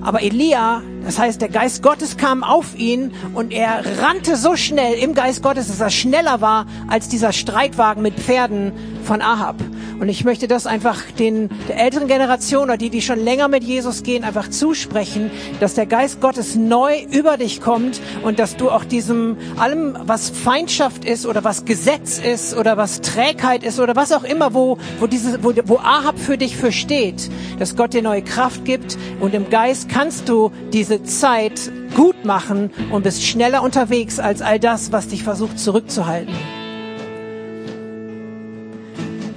aber 0.00 0.22
Elia, 0.22 0.82
das 1.04 1.18
heißt, 1.18 1.40
der 1.40 1.48
Geist 1.48 1.82
Gottes 1.82 2.16
kam 2.16 2.44
auf 2.44 2.78
ihn 2.78 3.12
und 3.34 3.52
er 3.52 3.82
rannte 4.00 4.36
so 4.36 4.56
schnell 4.56 4.94
im 4.94 5.14
Geist 5.14 5.42
Gottes, 5.42 5.68
dass 5.68 5.80
er 5.80 5.90
schneller 5.90 6.40
war 6.40 6.66
als 6.88 7.08
dieser 7.08 7.32
Streitwagen 7.32 8.02
mit 8.02 8.14
Pferden 8.14 8.72
von 9.04 9.22
Ahab. 9.22 9.56
Und 9.98 10.08
ich 10.08 10.24
möchte 10.24 10.46
das 10.46 10.66
einfach 10.66 11.00
den 11.18 11.48
der 11.68 11.78
älteren 11.80 12.06
Generation 12.06 12.64
oder 12.64 12.76
die, 12.76 12.90
die 12.90 13.00
schon 13.00 13.18
länger 13.18 13.48
mit 13.48 13.64
Jesus 13.64 14.02
gehen, 14.02 14.24
einfach 14.24 14.48
zusprechen, 14.48 15.30
dass 15.60 15.74
der 15.74 15.86
Geist 15.86 16.20
Gottes 16.20 16.54
neu 16.54 17.02
über 17.10 17.36
dich 17.36 17.60
kommt 17.60 18.00
und 18.22 18.38
dass 18.38 18.56
du 18.56 18.70
auch 18.70 18.84
diesem 18.84 19.36
allem, 19.56 19.96
was 20.02 20.28
Feindschaft 20.28 21.04
ist 21.04 21.26
oder 21.26 21.44
was 21.44 21.64
Gesetz 21.64 22.18
ist 22.18 22.56
oder 22.56 22.76
was 22.76 23.00
Trägheit 23.00 23.62
ist 23.62 23.80
oder 23.80 23.96
was 23.96 24.12
auch 24.12 24.24
immer, 24.24 24.52
wo 24.54 24.78
wo 25.00 25.06
diese 25.06 25.42
wo, 25.42 25.52
wo 25.64 25.78
Ahab 25.78 26.18
für 26.18 26.36
dich 26.36 26.56
für 26.56 26.72
steht, 26.72 27.30
dass 27.58 27.76
Gott 27.76 27.94
dir 27.94 28.02
neue 28.02 28.22
Kraft 28.22 28.64
gibt 28.64 28.98
und 29.20 29.34
im 29.34 29.48
Geist 29.50 29.88
kannst 29.88 30.28
du 30.28 30.52
diese 30.72 31.02
Zeit 31.04 31.72
gut 31.94 32.24
machen 32.24 32.70
und 32.90 33.04
bist 33.04 33.24
schneller 33.24 33.62
unterwegs 33.62 34.18
als 34.18 34.42
all 34.42 34.60
das, 34.60 34.92
was 34.92 35.08
dich 35.08 35.22
versucht 35.22 35.58
zurückzuhalten. 35.58 36.34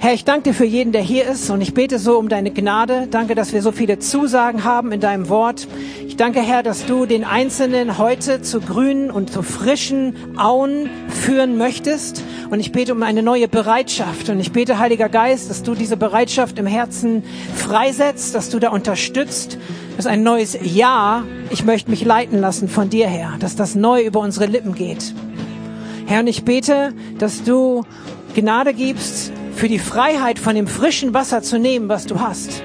Herr, 0.02 0.14
ich 0.14 0.24
danke 0.24 0.44
dir 0.44 0.54
für 0.54 0.64
jeden, 0.64 0.92
der 0.92 1.02
hier 1.02 1.26
ist 1.26 1.50
und 1.50 1.60
ich 1.60 1.74
bete 1.74 1.98
so 1.98 2.18
um 2.18 2.30
deine 2.30 2.50
Gnade. 2.50 3.06
Danke, 3.10 3.34
dass 3.34 3.52
wir 3.52 3.60
so 3.60 3.70
viele 3.70 3.98
Zusagen 3.98 4.64
haben 4.64 4.92
in 4.92 5.00
deinem 5.00 5.28
Wort. 5.28 5.68
Ich 6.08 6.16
danke, 6.16 6.40
Herr, 6.40 6.62
dass 6.62 6.86
du 6.86 7.04
den 7.04 7.22
Einzelnen 7.22 7.98
heute 7.98 8.40
zu 8.40 8.62
grünen 8.62 9.10
und 9.10 9.30
zu 9.30 9.42
frischen 9.42 10.38
Auen 10.38 10.88
führen 11.10 11.58
möchtest. 11.58 12.24
Und 12.48 12.60
ich 12.60 12.72
bete 12.72 12.94
um 12.94 13.02
eine 13.02 13.22
neue 13.22 13.46
Bereitschaft. 13.46 14.30
Und 14.30 14.40
ich 14.40 14.52
bete, 14.52 14.78
Heiliger 14.78 15.10
Geist, 15.10 15.50
dass 15.50 15.62
du 15.62 15.74
diese 15.74 15.98
Bereitschaft 15.98 16.58
im 16.58 16.66
Herzen 16.66 17.22
freisetzt, 17.54 18.34
dass 18.34 18.48
du 18.48 18.58
da 18.58 18.70
unterstützt, 18.70 19.58
dass 19.98 20.06
ein 20.06 20.22
neues 20.22 20.56
Ja, 20.62 21.24
ich 21.50 21.66
möchte 21.66 21.90
mich 21.90 22.06
leiten 22.06 22.40
lassen 22.40 22.70
von 22.70 22.88
dir 22.88 23.06
her, 23.06 23.34
dass 23.38 23.54
das 23.54 23.74
neu 23.74 24.02
über 24.02 24.20
unsere 24.20 24.46
Lippen 24.46 24.74
geht. 24.74 25.12
Herr, 26.06 26.20
und 26.20 26.26
ich 26.26 26.42
bete, 26.42 26.94
dass 27.18 27.44
du 27.44 27.82
Gnade 28.34 28.72
gibst, 28.72 29.32
für 29.60 29.68
die 29.68 29.78
Freiheit 29.78 30.38
von 30.38 30.54
dem 30.54 30.66
frischen 30.66 31.12
Wasser 31.12 31.42
zu 31.42 31.58
nehmen, 31.58 31.90
was 31.90 32.06
du 32.06 32.18
hast. 32.18 32.62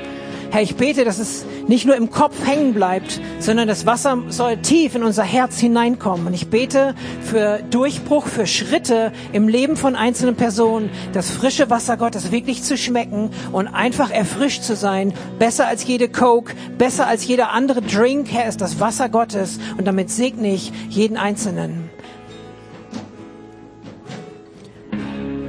Herr, 0.52 0.62
ich 0.62 0.78
bete, 0.78 1.04
dass 1.04 1.20
es 1.20 1.46
nicht 1.68 1.86
nur 1.86 1.98
im 1.98 2.10
Kopf 2.10 2.48
hängen 2.48 2.74
bleibt, 2.74 3.20
sondern 3.40 3.68
das 3.68 3.86
Wasser 3.86 4.20
soll 4.30 4.56
tief 4.56 4.96
in 4.96 5.04
unser 5.04 5.24
Herz 5.24 5.60
hineinkommen. 5.60 6.28
Und 6.28 6.34
ich 6.34 6.48
bete 6.48 6.96
für 7.20 7.60
Durchbruch, 7.70 8.28
für 8.28 8.48
Schritte 8.48 9.12
im 9.34 9.50
Leben 9.50 9.76
von 9.76 9.98
einzelnen 9.98 10.38
Personen, 10.38 10.90
das 11.12 11.32
frische 11.32 11.70
Wasser 11.70 11.98
Gottes 11.98 12.32
wirklich 12.32 12.64
zu 12.64 12.78
schmecken 12.78 13.30
und 13.52 13.68
einfach 13.68 14.10
erfrischt 14.10 14.64
zu 14.64 14.78
sein. 14.78 15.12
Besser 15.38 15.68
als 15.68 15.86
jede 15.86 16.08
Coke, 16.08 16.54
besser 16.78 17.08
als 17.08 17.28
jeder 17.28 17.52
andere 17.52 17.82
Drink, 17.82 18.32
Herr, 18.32 18.48
ist 18.48 18.62
das 18.62 18.80
Wasser 18.80 19.10
Gottes. 19.10 19.60
Und 19.78 19.86
damit 19.86 20.10
segne 20.10 20.54
ich 20.54 20.72
jeden 20.88 21.18
Einzelnen. 21.18 21.85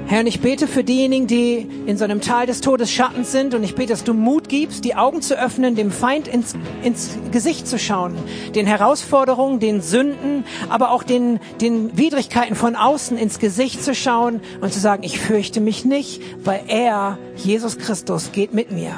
Herr, 0.09 0.21
und 0.21 0.29
ich 0.29 0.41
bete 0.41 0.69
für 0.69 0.85
diejenigen, 0.85 1.27
die 1.27 1.67
in 1.87 1.97
so 1.97 2.05
einem 2.05 2.21
Tal 2.21 2.47
des 2.47 2.61
Todesschattens 2.61 3.33
sind 3.33 3.55
und 3.55 3.65
ich 3.65 3.75
bete, 3.75 3.89
dass 3.89 4.05
du 4.05 4.15
Mut 4.15 4.49
gibst, 4.49 4.85
die 4.85 4.95
Augen 4.95 5.21
zu 5.21 5.37
öffnen, 5.37 5.75
dem 5.75 5.91
Feind 5.91 6.29
ins, 6.29 6.55
ins 6.85 7.19
Gesicht 7.33 7.67
zu 7.67 7.77
schauen, 7.77 8.15
den 8.55 8.67
Herausforderungen, 8.67 9.59
den 9.59 9.81
Sünden, 9.81 10.45
aber 10.69 10.93
auch 10.93 11.03
den, 11.03 11.41
den 11.61 11.99
Widrigkeiten 11.99 12.55
von 12.55 12.77
außen 12.77 13.19
ins 13.19 13.41
Gesicht 13.41 13.83
zu 13.83 13.97
schauen 13.97 14.41
und 14.61 14.73
zu 14.73 14.79
sagen, 14.79 15.03
ich 15.03 15.19
fürchte 15.19 15.61
mich 15.61 15.85
nicht, 15.85 16.23
weil 16.45 16.63
er, 16.69 17.19
Jesus 17.35 17.77
Christus, 17.77 18.31
geht 18.31 18.55
mit 18.55 18.71
mir. 18.71 18.95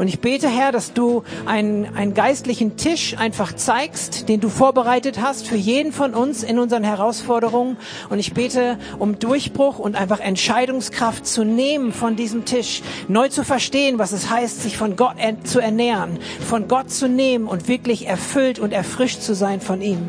Und 0.00 0.08
ich 0.08 0.20
bete, 0.20 0.48
Herr, 0.48 0.72
dass 0.72 0.94
du 0.94 1.24
einen, 1.44 1.94
einen 1.94 2.14
geistlichen 2.14 2.78
Tisch 2.78 3.18
einfach 3.18 3.54
zeigst, 3.54 4.30
den 4.30 4.40
du 4.40 4.48
vorbereitet 4.48 5.20
hast 5.20 5.46
für 5.46 5.56
jeden 5.56 5.92
von 5.92 6.14
uns 6.14 6.42
in 6.42 6.58
unseren 6.58 6.84
Herausforderungen. 6.84 7.76
Und 8.08 8.18
ich 8.18 8.32
bete 8.32 8.78
um 8.98 9.18
Durchbruch 9.18 9.78
und 9.78 9.96
einfach 9.96 10.18
Entscheidungskraft 10.18 11.26
zu 11.26 11.44
nehmen 11.44 11.92
von 11.92 12.16
diesem 12.16 12.46
Tisch, 12.46 12.80
neu 13.08 13.28
zu 13.28 13.44
verstehen, 13.44 13.98
was 13.98 14.12
es 14.12 14.30
heißt, 14.30 14.62
sich 14.62 14.78
von 14.78 14.96
Gott 14.96 15.16
zu 15.44 15.60
ernähren, 15.60 16.18
von 16.48 16.66
Gott 16.66 16.90
zu 16.90 17.06
nehmen 17.06 17.46
und 17.46 17.68
wirklich 17.68 18.06
erfüllt 18.06 18.58
und 18.58 18.72
erfrischt 18.72 19.20
zu 19.20 19.34
sein 19.34 19.60
von 19.60 19.82
ihm. 19.82 20.08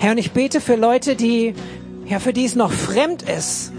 Herr, 0.00 0.10
und 0.10 0.18
ich 0.18 0.32
bete 0.32 0.60
für 0.60 0.76
Leute, 0.76 1.16
die, 1.16 1.54
ja, 2.04 2.18
für 2.18 2.34
die 2.34 2.44
es 2.44 2.56
noch 2.56 2.72
fremd 2.72 3.22
ist, 3.22 3.72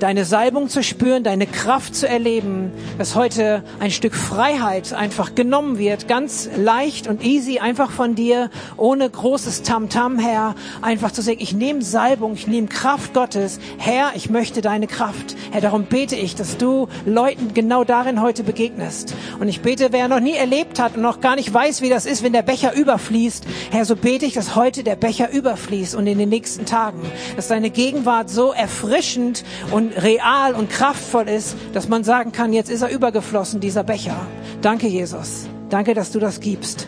deine 0.00 0.24
Salbung 0.24 0.68
zu 0.68 0.82
spüren, 0.82 1.22
deine 1.22 1.46
Kraft 1.46 1.94
zu 1.94 2.08
erleben, 2.08 2.72
dass 2.98 3.14
heute 3.14 3.62
ein 3.80 3.90
Stück 3.90 4.14
Freiheit 4.14 4.92
einfach 4.92 5.34
genommen 5.34 5.78
wird, 5.78 6.08
ganz 6.08 6.48
leicht 6.56 7.06
und 7.06 7.24
easy, 7.24 7.58
einfach 7.58 7.90
von 7.90 8.14
dir, 8.14 8.50
ohne 8.76 9.08
großes 9.08 9.62
Tamtam, 9.62 10.16
-Tam, 10.16 10.20
Herr, 10.20 10.54
einfach 10.82 11.12
zu 11.12 11.22
sagen, 11.22 11.38
ich 11.40 11.54
nehme 11.54 11.82
Salbung, 11.82 12.34
ich 12.34 12.46
nehme 12.46 12.68
Kraft 12.68 13.14
Gottes, 13.14 13.58
Herr, 13.78 14.12
ich 14.14 14.30
möchte 14.30 14.60
deine 14.60 14.86
Kraft. 14.86 15.36
Herr, 15.50 15.60
darum 15.60 15.84
bete 15.84 16.16
ich, 16.16 16.34
dass 16.34 16.56
du 16.56 16.88
Leuten 17.04 17.54
genau 17.54 17.84
darin 17.84 18.20
heute 18.20 18.42
begegnest. 18.42 19.14
Und 19.40 19.48
ich 19.48 19.60
bete, 19.62 19.88
wer 19.92 20.08
noch 20.08 20.20
nie 20.20 20.34
erlebt 20.34 20.78
hat 20.78 20.96
und 20.96 21.02
noch 21.02 21.20
gar 21.20 21.36
nicht 21.36 21.52
weiß, 21.52 21.82
wie 21.82 21.88
das 21.88 22.06
ist, 22.06 22.22
wenn 22.22 22.32
der 22.32 22.42
Becher 22.42 22.74
überfließt, 22.74 23.44
Herr, 23.70 23.84
so 23.84 23.96
bete 23.96 24.26
ich, 24.26 24.34
dass 24.34 24.56
heute 24.56 24.82
der 24.82 24.96
Becher 24.96 25.30
überfließt 25.30 25.94
und 25.94 26.06
in 26.06 26.18
den 26.18 26.28
nächsten 26.28 26.66
Tagen, 26.66 27.00
dass 27.36 27.48
deine 27.48 27.70
Gegenwart 27.70 28.30
so 28.30 28.52
erfrischend 28.52 29.44
und 29.70 29.85
real 29.90 30.54
und 30.54 30.70
kraftvoll 30.70 31.28
ist, 31.28 31.56
dass 31.72 31.88
man 31.88 32.04
sagen 32.04 32.32
kann, 32.32 32.52
jetzt 32.52 32.70
ist 32.70 32.82
er 32.82 32.90
übergeflossen, 32.90 33.60
dieser 33.60 33.84
Becher. 33.84 34.16
Danke, 34.62 34.86
Jesus. 34.86 35.46
Danke, 35.68 35.94
dass 35.94 36.12
du 36.12 36.18
das 36.18 36.40
gibst. 36.40 36.86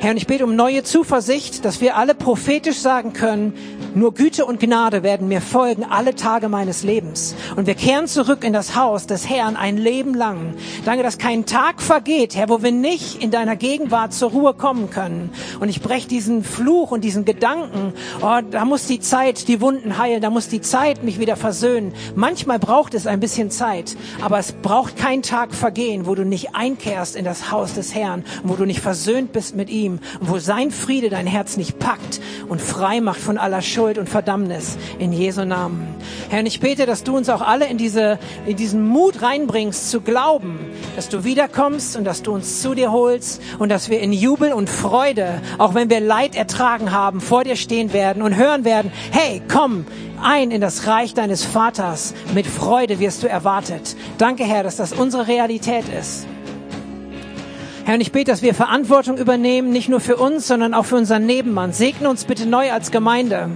Herr, 0.00 0.10
und 0.10 0.16
ich 0.16 0.26
bete 0.26 0.44
um 0.44 0.54
neue 0.54 0.82
Zuversicht, 0.82 1.64
dass 1.64 1.80
wir 1.80 1.96
alle 1.96 2.14
prophetisch 2.14 2.78
sagen 2.78 3.12
können, 3.12 3.54
nur 3.94 4.12
Güte 4.12 4.44
und 4.44 4.58
Gnade 4.58 5.02
werden 5.02 5.28
mir 5.28 5.40
folgen 5.40 5.84
alle 5.84 6.14
Tage 6.14 6.48
meines 6.48 6.82
Lebens. 6.82 7.34
Und 7.54 7.66
wir 7.66 7.74
kehren 7.74 8.08
zurück 8.08 8.42
in 8.42 8.52
das 8.52 8.74
Haus 8.74 9.06
des 9.06 9.28
Herrn 9.28 9.56
ein 9.56 9.76
Leben 9.76 10.14
lang. 10.14 10.54
Danke, 10.84 11.04
dass 11.04 11.16
kein 11.16 11.46
Tag 11.46 11.80
vergeht, 11.80 12.34
Herr, 12.34 12.48
wo 12.48 12.62
wir 12.62 12.72
nicht 12.72 13.22
in 13.22 13.30
deiner 13.30 13.54
Gegenwart 13.54 14.12
zur 14.12 14.30
Ruhe 14.30 14.52
kommen 14.54 14.90
können. 14.90 15.30
Und 15.60 15.68
ich 15.68 15.80
breche 15.80 16.08
diesen 16.08 16.42
Fluch 16.42 16.90
und 16.90 17.04
diesen 17.04 17.24
Gedanken, 17.24 17.92
oh, 18.20 18.40
da 18.50 18.64
muss 18.64 18.86
die 18.86 19.00
Zeit 19.00 19.46
die 19.46 19.60
Wunden 19.60 19.96
heilen, 19.96 20.20
da 20.20 20.30
muss 20.30 20.48
die 20.48 20.60
Zeit 20.60 21.04
mich 21.04 21.20
wieder 21.20 21.36
versöhnen. 21.36 21.94
Manchmal 22.16 22.58
braucht 22.58 22.94
es 22.94 23.06
ein 23.06 23.20
bisschen 23.20 23.50
Zeit, 23.50 23.96
aber 24.20 24.38
es 24.38 24.52
braucht 24.52 24.96
kein 24.96 25.22
Tag 25.22 25.54
vergehen, 25.54 26.06
wo 26.06 26.14
du 26.14 26.24
nicht 26.24 26.54
einkehrst 26.54 27.14
in 27.14 27.24
das 27.24 27.52
Haus 27.52 27.74
des 27.74 27.94
Herrn, 27.94 28.24
wo 28.42 28.54
du 28.54 28.64
nicht 28.64 28.80
versöhnt 28.80 29.32
bist 29.32 29.54
mit 29.54 29.70
ihm 29.74 29.98
wo 30.20 30.38
sein 30.38 30.70
Friede 30.70 31.10
dein 31.10 31.26
Herz 31.26 31.56
nicht 31.56 31.78
packt 31.78 32.20
und 32.48 32.60
frei 32.60 33.00
macht 33.00 33.20
von 33.20 33.38
aller 33.38 33.62
Schuld 33.62 33.98
und 33.98 34.08
Verdammnis 34.08 34.76
in 34.98 35.12
Jesu 35.12 35.44
Namen. 35.44 35.86
Herr, 36.28 36.40
und 36.40 36.46
ich 36.46 36.60
bete, 36.60 36.86
dass 36.86 37.04
du 37.04 37.16
uns 37.16 37.28
auch 37.28 37.40
alle 37.40 37.66
in 37.66 37.78
diese, 37.78 38.18
in 38.46 38.56
diesen 38.56 38.86
Mut 38.86 39.22
reinbringst 39.22 39.90
zu 39.90 40.00
glauben, 40.00 40.58
dass 40.96 41.08
du 41.08 41.24
wiederkommst 41.24 41.96
und 41.96 42.04
dass 42.04 42.22
du 42.22 42.32
uns 42.32 42.62
zu 42.62 42.74
dir 42.74 42.92
holst 42.92 43.42
und 43.58 43.68
dass 43.68 43.88
wir 43.88 44.00
in 44.00 44.12
Jubel 44.12 44.52
und 44.52 44.70
Freude, 44.70 45.40
auch 45.58 45.74
wenn 45.74 45.90
wir 45.90 46.00
Leid 46.00 46.36
ertragen 46.36 46.92
haben, 46.92 47.20
vor 47.20 47.44
dir 47.44 47.56
stehen 47.56 47.92
werden 47.92 48.22
und 48.22 48.36
hören 48.36 48.64
werden, 48.64 48.92
hey, 49.10 49.42
komm, 49.50 49.86
ein 50.22 50.50
in 50.50 50.60
das 50.60 50.86
Reich 50.86 51.14
deines 51.14 51.44
Vaters. 51.44 52.14
Mit 52.34 52.46
Freude 52.46 52.98
wirst 53.00 53.22
du 53.22 53.28
erwartet. 53.28 53.96
Danke, 54.18 54.44
Herr, 54.44 54.62
dass 54.62 54.76
das 54.76 54.92
unsere 54.92 55.28
Realität 55.28 55.84
ist. 55.88 56.26
Herr, 57.86 57.96
und 57.96 58.00
ich 58.00 58.12
bete, 58.12 58.30
dass 58.30 58.40
wir 58.40 58.54
Verantwortung 58.54 59.18
übernehmen, 59.18 59.68
nicht 59.68 59.90
nur 59.90 60.00
für 60.00 60.16
uns, 60.16 60.46
sondern 60.46 60.72
auch 60.72 60.86
für 60.86 60.96
unseren 60.96 61.26
Nebenmann. 61.26 61.74
Segne 61.74 62.08
uns 62.08 62.24
bitte 62.24 62.46
neu 62.46 62.72
als 62.72 62.90
Gemeinde. 62.90 63.50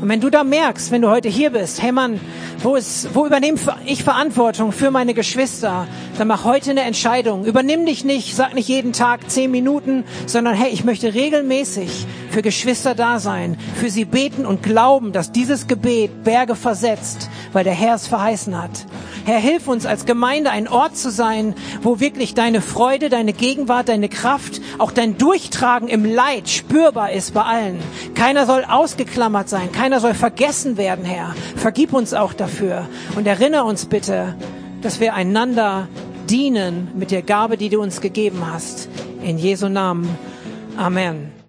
Und 0.00 0.08
wenn 0.08 0.20
du 0.20 0.28
da 0.28 0.42
merkst, 0.42 0.90
wenn 0.90 1.02
du 1.02 1.08
heute 1.08 1.28
hier 1.28 1.50
bist, 1.50 1.80
hey 1.80 1.92
Mann, 1.92 2.18
wo, 2.64 2.74
ist, 2.74 3.14
wo 3.14 3.26
übernehme 3.26 3.58
ich 3.86 4.02
Verantwortung 4.02 4.72
für 4.72 4.90
meine 4.90 5.14
Geschwister, 5.14 5.86
dann 6.18 6.26
mach 6.26 6.42
heute 6.44 6.72
eine 6.72 6.80
Entscheidung. 6.80 7.44
Übernimm 7.44 7.86
dich 7.86 8.04
nicht, 8.04 8.34
sag 8.34 8.54
nicht 8.54 8.68
jeden 8.68 8.92
Tag 8.92 9.30
zehn 9.30 9.52
Minuten, 9.52 10.02
sondern 10.26 10.54
hey, 10.54 10.70
ich 10.72 10.84
möchte 10.84 11.14
regelmäßig 11.14 12.06
für 12.30 12.42
Geschwister 12.42 12.94
da 12.94 13.18
sein, 13.18 13.56
für 13.74 13.90
sie 13.90 14.04
beten 14.04 14.46
und 14.46 14.62
glauben, 14.62 15.12
dass 15.12 15.32
dieses 15.32 15.66
Gebet 15.66 16.24
Berge 16.24 16.54
versetzt, 16.54 17.28
weil 17.52 17.64
der 17.64 17.74
Herr 17.74 17.96
es 17.96 18.06
verheißen 18.06 18.60
hat. 18.60 18.86
Herr, 19.24 19.38
hilf 19.38 19.68
uns 19.68 19.86
als 19.86 20.06
Gemeinde 20.06 20.50
ein 20.50 20.68
Ort 20.68 20.96
zu 20.96 21.10
sein, 21.10 21.54
wo 21.82 22.00
wirklich 22.00 22.34
deine 22.34 22.62
Freude, 22.62 23.08
deine 23.08 23.32
Gegenwart, 23.32 23.88
deine 23.88 24.08
Kraft, 24.08 24.60
auch 24.78 24.92
dein 24.92 25.18
Durchtragen 25.18 25.88
im 25.88 26.04
Leid 26.04 26.48
spürbar 26.48 27.12
ist 27.12 27.34
bei 27.34 27.42
allen. 27.42 27.78
Keiner 28.14 28.46
soll 28.46 28.64
ausgeklammert 28.64 29.48
sein, 29.48 29.72
keiner 29.72 30.00
soll 30.00 30.14
vergessen 30.14 30.76
werden, 30.76 31.04
Herr. 31.04 31.34
Vergib 31.56 31.92
uns 31.92 32.14
auch 32.14 32.32
dafür 32.32 32.88
und 33.16 33.26
erinnere 33.26 33.64
uns 33.64 33.86
bitte, 33.86 34.36
dass 34.82 35.00
wir 35.00 35.14
einander 35.14 35.88
dienen 36.28 36.88
mit 36.94 37.10
der 37.10 37.22
Gabe, 37.22 37.56
die 37.56 37.68
du 37.68 37.80
uns 37.82 38.00
gegeben 38.00 38.42
hast. 38.50 38.88
In 39.22 39.36
Jesu 39.36 39.68
Namen. 39.68 40.08
Amen. 40.76 41.32